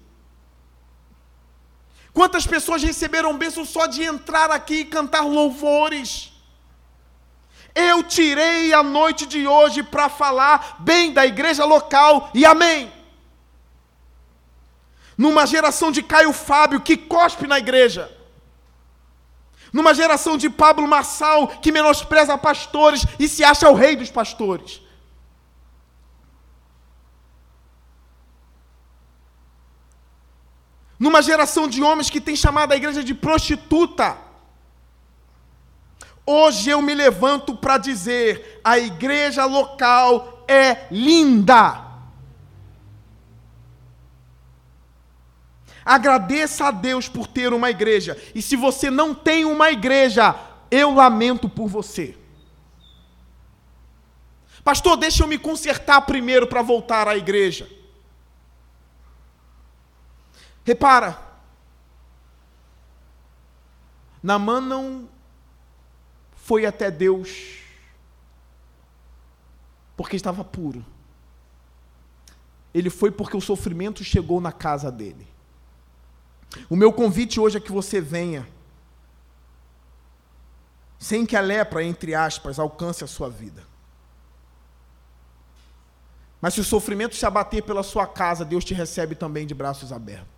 [2.15, 6.31] Quantas pessoas receberam bênção só de entrar aqui e cantar louvores?
[7.75, 12.89] Eu tirei a noite de hoje para falar bem da igreja local e amém.
[15.17, 18.09] Numa geração de Caio Fábio que cospe na igreja.
[19.73, 24.79] Numa geração de Pablo Marçal que menospreza pastores e se acha o rei dos pastores.
[30.99, 34.17] Numa geração de homens que tem chamado a igreja de prostituta.
[36.25, 41.83] Hoje eu me levanto para dizer: a igreja local é linda.
[45.85, 48.17] Agradeça a Deus por ter uma igreja.
[48.33, 50.35] E se você não tem uma igreja,
[50.71, 52.17] eu lamento por você.
[54.63, 57.69] Pastor, deixa eu me consertar primeiro para voltar à igreja.
[60.65, 61.17] Repara,
[64.21, 65.07] Namã não
[66.35, 67.59] foi até Deus
[69.95, 70.83] porque estava puro.
[72.73, 75.27] Ele foi porque o sofrimento chegou na casa dele.
[76.67, 78.47] O meu convite hoje é que você venha,
[80.97, 83.63] sem que a lepra, entre aspas, alcance a sua vida.
[86.41, 89.93] Mas se o sofrimento se abater pela sua casa, Deus te recebe também de braços
[89.93, 90.34] abertos.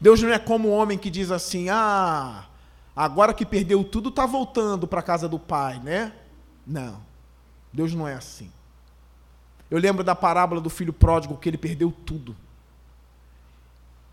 [0.00, 2.46] Deus não é como o homem que diz assim: ah,
[2.94, 6.12] agora que perdeu tudo, está voltando para a casa do pai, né?
[6.66, 7.00] Não.
[7.72, 8.50] Deus não é assim.
[9.70, 12.36] Eu lembro da parábola do filho pródigo que ele perdeu tudo.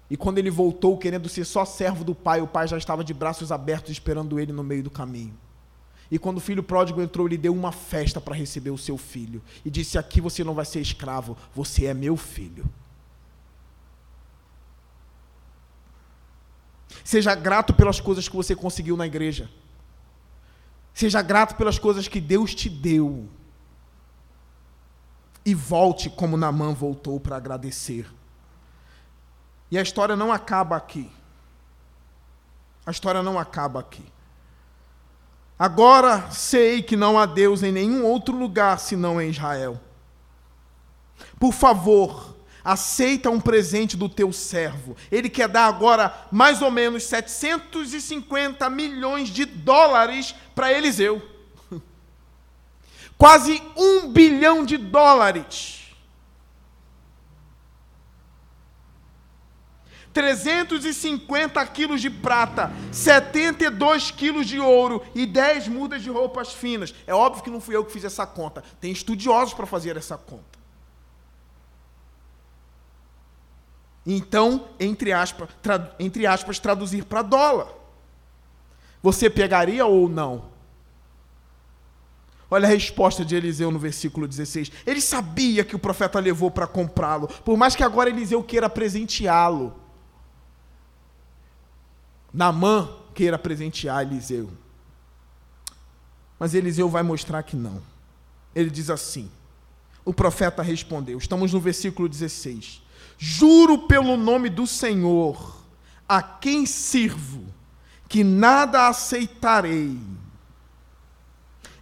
[0.09, 3.13] E quando ele voltou querendo ser só servo do pai, o pai já estava de
[3.13, 5.33] braços abertos esperando ele no meio do caminho.
[6.11, 9.41] E quando o filho pródigo entrou, ele deu uma festa para receber o seu filho.
[9.65, 12.65] E disse: Aqui você não vai ser escravo, você é meu filho.
[17.03, 19.49] Seja grato pelas coisas que você conseguiu na igreja.
[20.93, 23.27] Seja grato pelas coisas que Deus te deu.
[25.45, 28.09] E volte como Namã voltou para agradecer.
[29.71, 31.09] E a história não acaba aqui.
[32.85, 34.05] A história não acaba aqui.
[35.57, 39.79] Agora sei que não há Deus em nenhum outro lugar senão em Israel.
[41.39, 42.32] Por favor,
[42.63, 44.95] aceita um presente do teu servo.
[45.11, 51.21] Ele quer dar agora mais ou menos 750 milhões de dólares para Eliseu.
[53.17, 55.81] Quase um bilhão de dólares.
[60.13, 66.93] 350 quilos de prata, 72 quilos de ouro e 10 mudas de roupas finas.
[67.07, 68.63] É óbvio que não fui eu que fiz essa conta.
[68.79, 70.62] Tem estudiosos para fazer essa conta.
[74.05, 77.67] Então, entre aspas, tra, entre aspas traduzir para dólar.
[79.01, 80.51] Você pegaria ou não?
[82.51, 84.71] Olha a resposta de Eliseu no versículo 16.
[84.85, 89.73] Ele sabia que o profeta levou para comprá-lo, por mais que agora Eliseu queira presenteá-lo.
[92.31, 94.51] Namã queira presentear Eliseu.
[96.37, 97.81] Mas Eliseu vai mostrar que não.
[98.53, 99.31] Ele diz assim:
[100.05, 102.82] o profeta respondeu, estamos no versículo 16.
[103.25, 105.63] Juro pelo nome do Senhor,
[106.09, 107.45] a quem sirvo,
[108.09, 109.97] que nada aceitarei.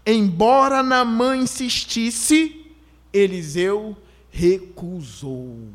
[0.06, 2.72] Embora Namã insistisse,
[3.12, 3.98] Eliseu
[4.30, 5.68] recusou.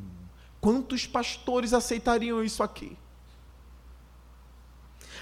[0.60, 2.96] Quantos pastores aceitariam isso aqui?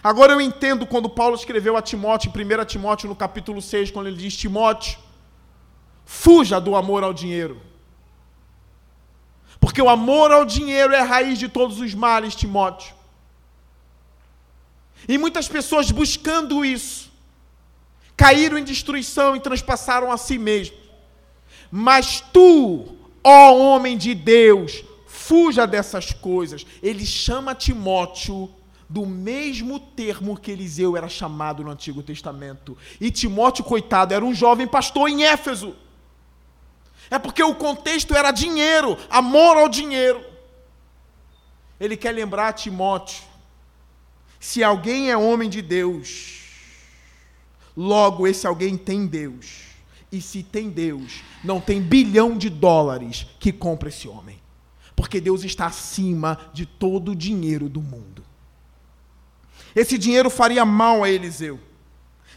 [0.02, 4.08] Agora eu entendo quando Paulo escreveu a Timóteo, em 1 Timóteo, no capítulo 6, quando
[4.08, 4.98] ele diz: Timóteo,
[6.04, 7.72] fuja do amor ao dinheiro.
[9.64, 12.94] Porque o amor ao dinheiro é a raiz de todos os males, Timóteo.
[15.08, 17.10] E muitas pessoas buscando isso,
[18.14, 20.78] caíram em destruição e transpassaram a si mesmos.
[21.70, 22.94] Mas tu,
[23.24, 26.66] ó homem de Deus, fuja dessas coisas.
[26.82, 28.52] Ele chama Timóteo
[28.86, 32.76] do mesmo termo que Eliseu era chamado no Antigo Testamento.
[33.00, 35.74] E Timóteo, coitado, era um jovem pastor em Éfeso.
[37.14, 40.20] É porque o contexto era dinheiro, amor ao dinheiro.
[41.78, 43.22] Ele quer lembrar Timóteo:
[44.40, 46.40] se alguém é homem de Deus,
[47.76, 49.62] logo esse alguém tem Deus.
[50.10, 54.40] E se tem Deus, não tem bilhão de dólares que compra esse homem.
[54.96, 58.24] Porque Deus está acima de todo o dinheiro do mundo.
[59.72, 61.60] Esse dinheiro faria mal a Eliseu.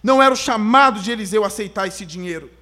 [0.04, 2.57] Não era o chamado de Eliseu aceitar esse dinheiro.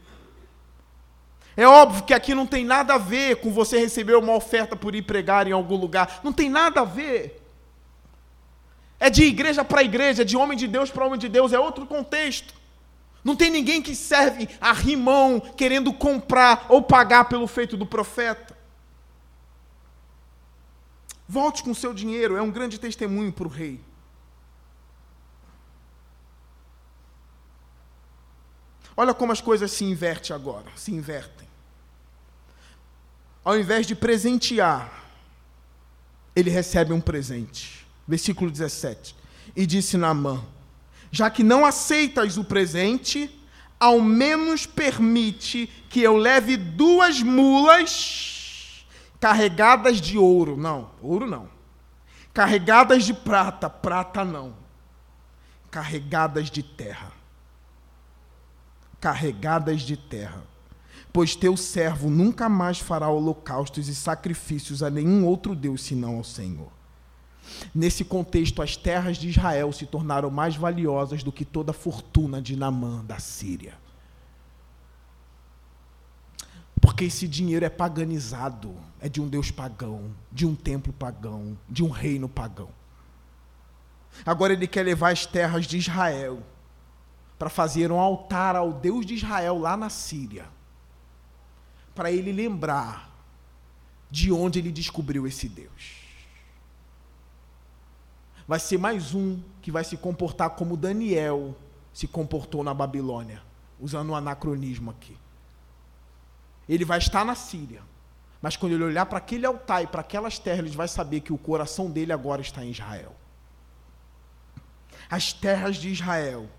[1.57, 4.93] É óbvio que aqui não tem nada a ver com você receber uma oferta por
[4.93, 6.19] ir pregar em algum lugar.
[6.23, 7.41] Não tem nada a ver.
[8.99, 11.85] É de igreja para igreja, de homem de Deus para homem de Deus, é outro
[11.85, 12.53] contexto.
[13.23, 18.55] Não tem ninguém que serve a rimão querendo comprar ou pagar pelo feito do profeta.
[21.27, 23.81] Volte com seu dinheiro, é um grande testemunho para o rei.
[28.95, 31.34] Olha como as coisas se invertem agora, se invertem.
[33.45, 34.91] Ao invés de presentear,
[36.35, 37.87] ele recebe um presente.
[38.07, 39.15] Versículo 17.
[39.55, 40.43] E disse Naamã:
[41.11, 43.29] Já que não aceitas o presente,
[43.79, 48.85] ao menos permite que eu leve duas mulas
[49.21, 50.57] carregadas de ouro.
[50.57, 51.47] Não, ouro não.
[52.33, 54.53] Carregadas de prata, prata não.
[55.71, 57.13] Carregadas de terra
[59.05, 60.41] carregadas de terra.
[61.15, 66.25] Pois teu servo nunca mais fará holocaustos e sacrifícios a nenhum outro Deus senão ao
[66.25, 66.69] Senhor.
[67.73, 72.41] Nesse contexto, as terras de Israel se tornaram mais valiosas do que toda a fortuna
[72.41, 73.75] de Namã da Síria.
[76.81, 81.81] Porque esse dinheiro é paganizado, é de um Deus pagão, de um templo pagão, de
[81.81, 82.67] um reino pagão.
[84.25, 86.43] Agora ele quer levar as terras de Israel
[87.39, 90.53] para fazer um altar ao Deus de Israel lá na Síria,
[91.95, 93.09] para ele lembrar
[94.11, 96.03] de onde ele descobriu esse Deus.
[98.47, 101.55] Vai ser mais um que vai se comportar como Daniel
[101.91, 103.41] se comportou na Babilônia,
[103.79, 105.17] usando um anacronismo aqui.
[106.67, 107.81] Ele vai estar na Síria,
[108.41, 111.33] mas quando ele olhar para aquele altar e para aquelas terras, ele vai saber que
[111.33, 113.15] o coração dele agora está em Israel.
[115.09, 116.49] As terras de Israel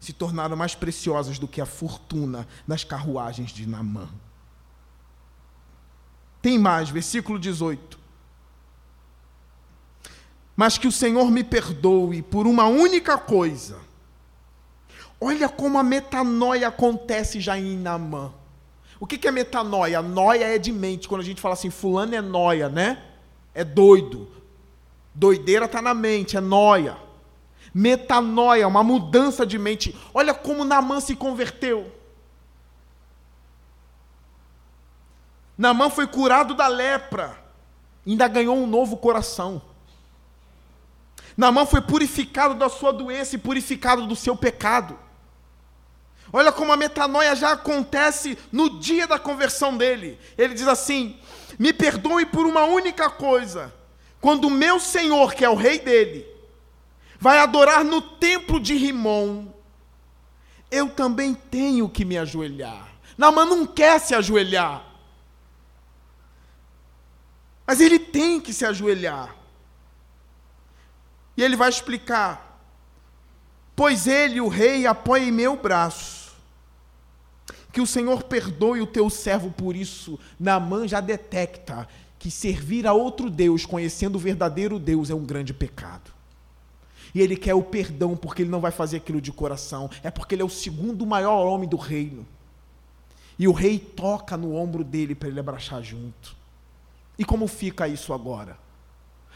[0.00, 4.08] se tornaram mais preciosas do que a fortuna nas carruagens de Namã.
[6.46, 7.98] Tem mais, versículo 18.
[10.54, 13.80] Mas que o Senhor me perdoe por uma única coisa.
[15.20, 18.32] Olha como a metanoia acontece já em Namã.
[19.00, 20.00] O que é metanoia?
[20.00, 21.08] Noia é de mente.
[21.08, 23.02] Quando a gente fala assim, fulano é noia, né?
[23.52, 24.28] É doido.
[25.12, 26.96] Doideira está na mente, é noia
[27.76, 29.94] metanoia, uma mudança de mente.
[30.14, 31.92] Olha como Naamã se converteu.
[35.56, 37.38] Naamã foi curado da lepra,
[38.06, 39.62] ainda ganhou um novo coração.
[41.36, 44.98] Naamã foi purificado da sua doença e purificado do seu pecado.
[46.32, 50.18] Olha como a metanoia já acontece no dia da conversão dele.
[50.36, 51.18] Ele diz assim:
[51.58, 53.72] Me perdoe por uma única coisa.
[54.20, 56.26] Quando o meu Senhor, que é o rei dele,
[57.18, 59.46] vai adorar no templo de Rimon,
[60.70, 62.88] eu também tenho que me ajoelhar.
[63.16, 64.85] Naamã não quer se ajoelhar.
[67.66, 69.34] Mas ele tem que se ajoelhar.
[71.36, 72.60] E ele vai explicar:
[73.74, 76.34] Pois ele, o rei, apoia em meu braço.
[77.72, 80.18] Que o Senhor perdoe o teu servo por isso.
[80.40, 81.86] Naamã já detecta
[82.18, 86.10] que servir a outro Deus, conhecendo o verdadeiro Deus, é um grande pecado.
[87.14, 89.90] E ele quer o perdão porque ele não vai fazer aquilo de coração.
[90.02, 92.26] É porque ele é o segundo maior homem do reino.
[93.38, 96.34] E o rei toca no ombro dele para ele abraçar junto.
[97.18, 98.58] E como fica isso agora?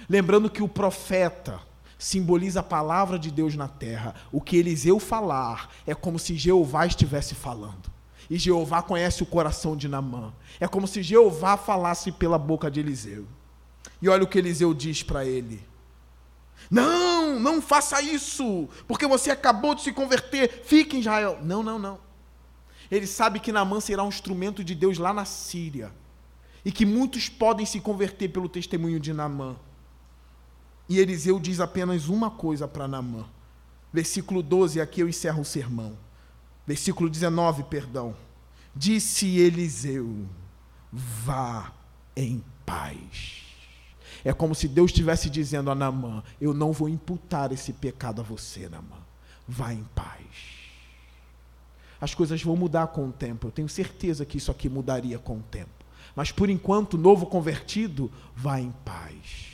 [0.08, 1.60] Lembrando que o profeta
[1.98, 4.14] simboliza a palavra de Deus na terra.
[4.32, 7.90] O que Eliseu falar é como se Jeová estivesse falando.
[8.28, 10.32] E Jeová conhece o coração de Namã.
[10.58, 13.26] É como se Jeová falasse pela boca de Eliseu.
[14.00, 15.62] E olha o que Eliseu diz para ele:
[16.70, 21.38] não, não faça isso, porque você acabou de se converter, fique em Israel.
[21.42, 21.98] Não, não, não.
[22.90, 25.92] Ele sabe que Naamã será um instrumento de Deus lá na Síria.
[26.64, 29.56] E que muitos podem se converter pelo testemunho de Naamã.
[30.88, 33.24] E Eliseu diz apenas uma coisa para Naamã.
[33.92, 35.96] Versículo 12, aqui eu encerro o sermão.
[36.66, 38.14] Versículo 19, perdão.
[38.74, 40.26] Disse Eliseu:
[40.92, 41.72] Vá
[42.14, 43.44] em paz.
[44.24, 48.24] É como se Deus estivesse dizendo a Naamã: Eu não vou imputar esse pecado a
[48.24, 48.98] você, Naamã.
[49.48, 50.60] Vá em paz.
[52.00, 53.48] As coisas vão mudar com o tempo.
[53.48, 55.79] Eu tenho certeza que isso aqui mudaria com o tempo.
[56.20, 59.46] Mas por enquanto, novo convertido, vá em paz.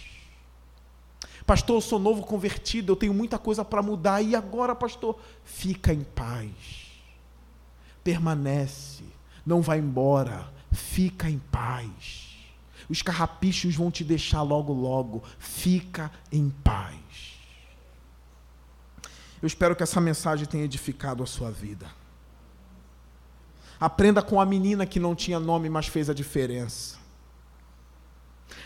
[1.46, 4.20] Pastor, eu sou novo convertido, eu tenho muita coisa para mudar.
[4.20, 5.16] E agora, pastor?
[5.44, 6.50] Fica em paz.
[8.02, 9.04] Permanece.
[9.46, 10.52] Não vá embora.
[10.72, 12.34] Fica em paz.
[12.88, 15.22] Os carrapichos vão te deixar logo, logo.
[15.38, 16.98] Fica em paz.
[19.40, 21.86] Eu espero que essa mensagem tenha edificado a sua vida.
[23.78, 26.96] Aprenda com a menina que não tinha nome, mas fez a diferença.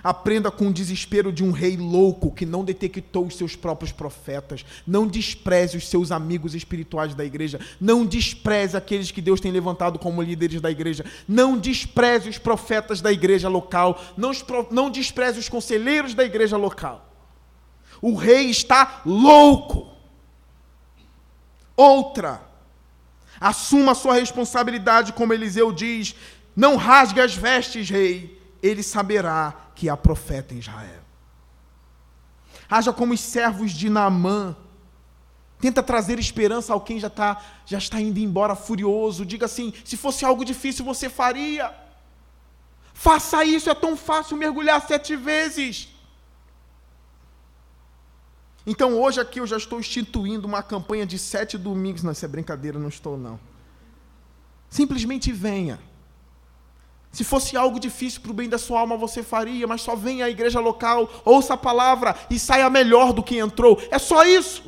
[0.03, 4.65] Aprenda com o desespero de um rei louco que não detectou os seus próprios profetas.
[4.87, 7.61] Não despreze os seus amigos espirituais da igreja.
[7.79, 11.05] Não despreze aqueles que Deus tem levantado como líderes da igreja.
[11.29, 14.01] Não despreze os profetas da igreja local.
[14.17, 14.31] Não,
[14.71, 17.07] não despreze os conselheiros da igreja local.
[18.01, 19.89] O rei está louco.
[21.77, 22.43] Outra,
[23.41, 26.15] assuma a sua responsabilidade, como Eliseu diz.
[26.55, 28.39] Não rasgue as vestes, rei.
[28.63, 31.01] Ele saberá que há profeta em Israel.
[32.69, 34.55] Haja como os servos de Naamã.
[35.59, 39.27] Tenta trazer esperança ao quem já, tá, já está indo embora furioso.
[39.27, 41.75] Diga assim: se fosse algo difícil, você faria.
[42.95, 45.89] Faça isso, é tão fácil mergulhar sete vezes.
[48.67, 52.03] Então hoje aqui eu já estou instituindo uma campanha de sete domingos.
[52.03, 53.41] Não, isso é brincadeira, não estou não.
[54.69, 55.81] Simplesmente venha.
[57.13, 60.27] Se fosse algo difícil para o bem da sua alma, você faria, mas só venha
[60.27, 63.83] à igreja local, ouça a palavra e saia melhor do que entrou.
[63.91, 64.63] É só isso.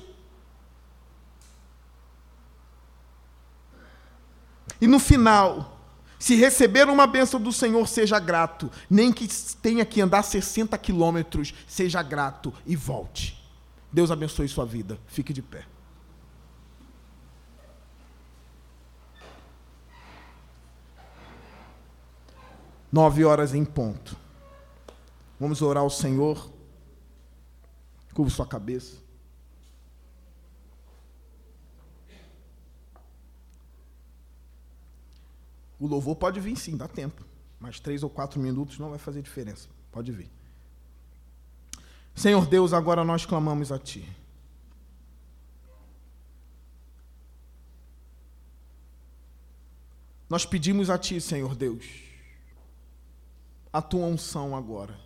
[4.80, 5.78] E no final,
[6.18, 8.68] se receber uma bênção do Senhor, seja grato.
[8.90, 9.28] Nem que
[9.62, 13.41] tenha que andar 60 quilômetros, seja grato e volte.
[13.92, 14.98] Deus abençoe sua vida.
[15.06, 15.66] Fique de pé.
[22.92, 24.14] nove horas em ponto.
[25.40, 26.52] Vamos orar ao Senhor.
[28.12, 29.00] Curva sua cabeça.
[35.80, 37.24] O louvor pode vir sim, dá tempo.
[37.58, 39.68] Mas três ou quatro minutos não vai fazer diferença.
[39.90, 40.30] Pode vir.
[42.14, 44.06] Senhor Deus, agora nós clamamos a Ti.
[50.28, 52.12] Nós pedimos a Ti, Senhor Deus
[53.72, 55.00] a tua unção agora.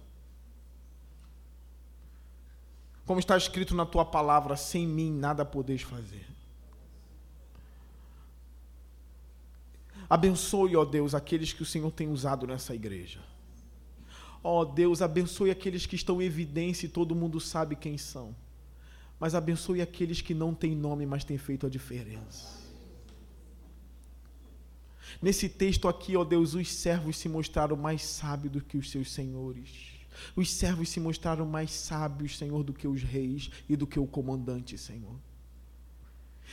[3.07, 6.27] Como está escrito na tua palavra, sem mim nada podeis fazer.
[10.11, 13.20] Abençoe, ó Deus, aqueles que o Senhor tem usado nessa igreja.
[14.48, 18.32] Ó Deus, abençoe aqueles que estão em evidência e todo mundo sabe quem são.
[19.18, 22.64] Mas abençoe aqueles que não têm nome, mas têm feito a diferença.
[25.20, 29.10] Nesse texto aqui, ó Deus, os servos se mostraram mais sábios do que os seus
[29.10, 29.68] senhores.
[30.36, 34.06] Os servos se mostraram mais sábios, Senhor, do que os reis e do que o
[34.06, 35.16] comandante, Senhor.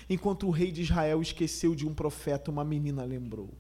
[0.10, 3.54] Enquanto o rei de Israel esqueceu de um profeta, uma menina lembrou.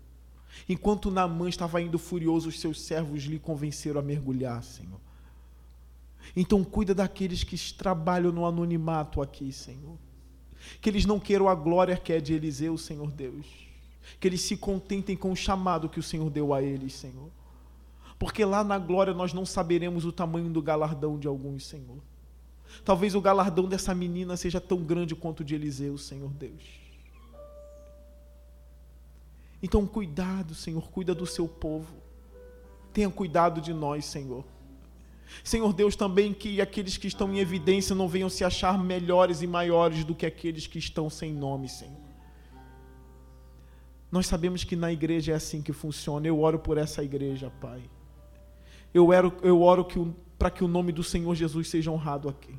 [0.67, 4.99] Enquanto Naamã estava indo furioso, os seus servos lhe convenceram a mergulhar, Senhor.
[6.35, 9.97] Então cuida daqueles que trabalham no anonimato aqui, Senhor.
[10.79, 13.63] Que eles não queiram a glória que é de Eliseu, Senhor Deus
[14.19, 17.29] que eles se contentem com o chamado que o Senhor deu a eles, Senhor.
[18.19, 21.97] Porque lá na glória nós não saberemos o tamanho do galardão de alguns, Senhor.
[22.83, 26.82] Talvez o galardão dessa menina seja tão grande quanto o de Eliseu, Senhor Deus.
[29.63, 31.95] Então, cuidado, Senhor, cuida do seu povo.
[32.91, 34.43] Tenha cuidado de nós, Senhor.
[35.41, 39.47] Senhor Deus, também que aqueles que estão em evidência não venham se achar melhores e
[39.47, 41.95] maiores do que aqueles que estão sem nome, Senhor.
[44.11, 46.27] Nós sabemos que na igreja é assim que funciona.
[46.27, 47.81] Eu oro por essa igreja, Pai.
[48.93, 49.87] Eu oro, eu oro
[50.37, 52.53] para que o nome do Senhor Jesus seja honrado aqui.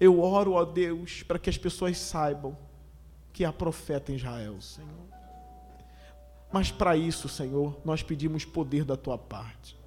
[0.00, 2.65] Eu oro, ó Deus, para que as pessoas saibam
[3.36, 5.06] que há profeta em Israel, Senhor.
[6.52, 9.78] Mas para isso, Senhor, nós pedimos poder da tua parte.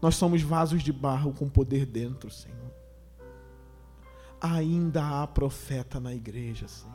[0.00, 2.72] Nós somos vasos de barro com poder dentro, Senhor
[4.42, 6.92] ainda há profeta na igreja, Senhor.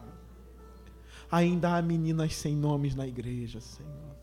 [1.32, 4.18] Ainda há meninas sem nomes na igreja, Senhor.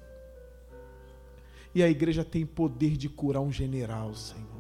[1.74, 4.53] E a igreja tem poder de curar um general, Senhor.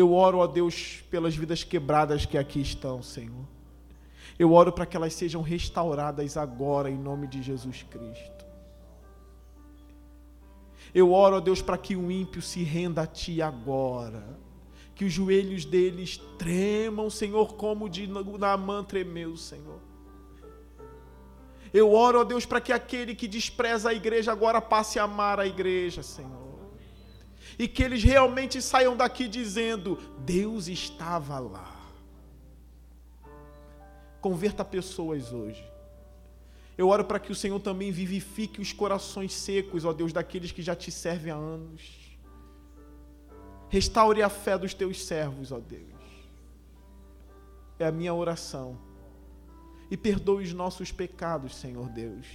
[0.00, 3.44] Eu oro, ó Deus, pelas vidas quebradas que aqui estão, Senhor.
[4.38, 8.46] Eu oro para que elas sejam restauradas agora, em nome de Jesus Cristo.
[10.94, 14.24] Eu oro, ó Deus, para que o ímpio se renda a Ti agora.
[14.94, 19.80] Que os joelhos deles tremam, Senhor, como de Naamã tremeu, Senhor.
[21.74, 25.38] Eu oro, ó Deus, para que aquele que despreza a igreja agora passe a amar
[25.38, 26.49] a igreja, Senhor.
[27.60, 31.78] E que eles realmente saiam daqui dizendo: Deus estava lá.
[34.18, 35.62] Converta pessoas hoje.
[36.78, 40.62] Eu oro para que o Senhor também vivifique os corações secos, ó Deus, daqueles que
[40.62, 41.82] já te servem há anos.
[43.68, 45.84] Restaure a fé dos teus servos, ó Deus.
[47.78, 48.78] É a minha oração
[49.90, 52.26] e perdoe os nossos pecados, Senhor Deus.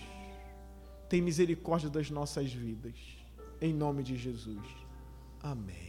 [1.10, 2.94] Tem misericórdia das nossas vidas.
[3.60, 4.85] Em nome de Jesus.
[5.46, 5.86] Amém.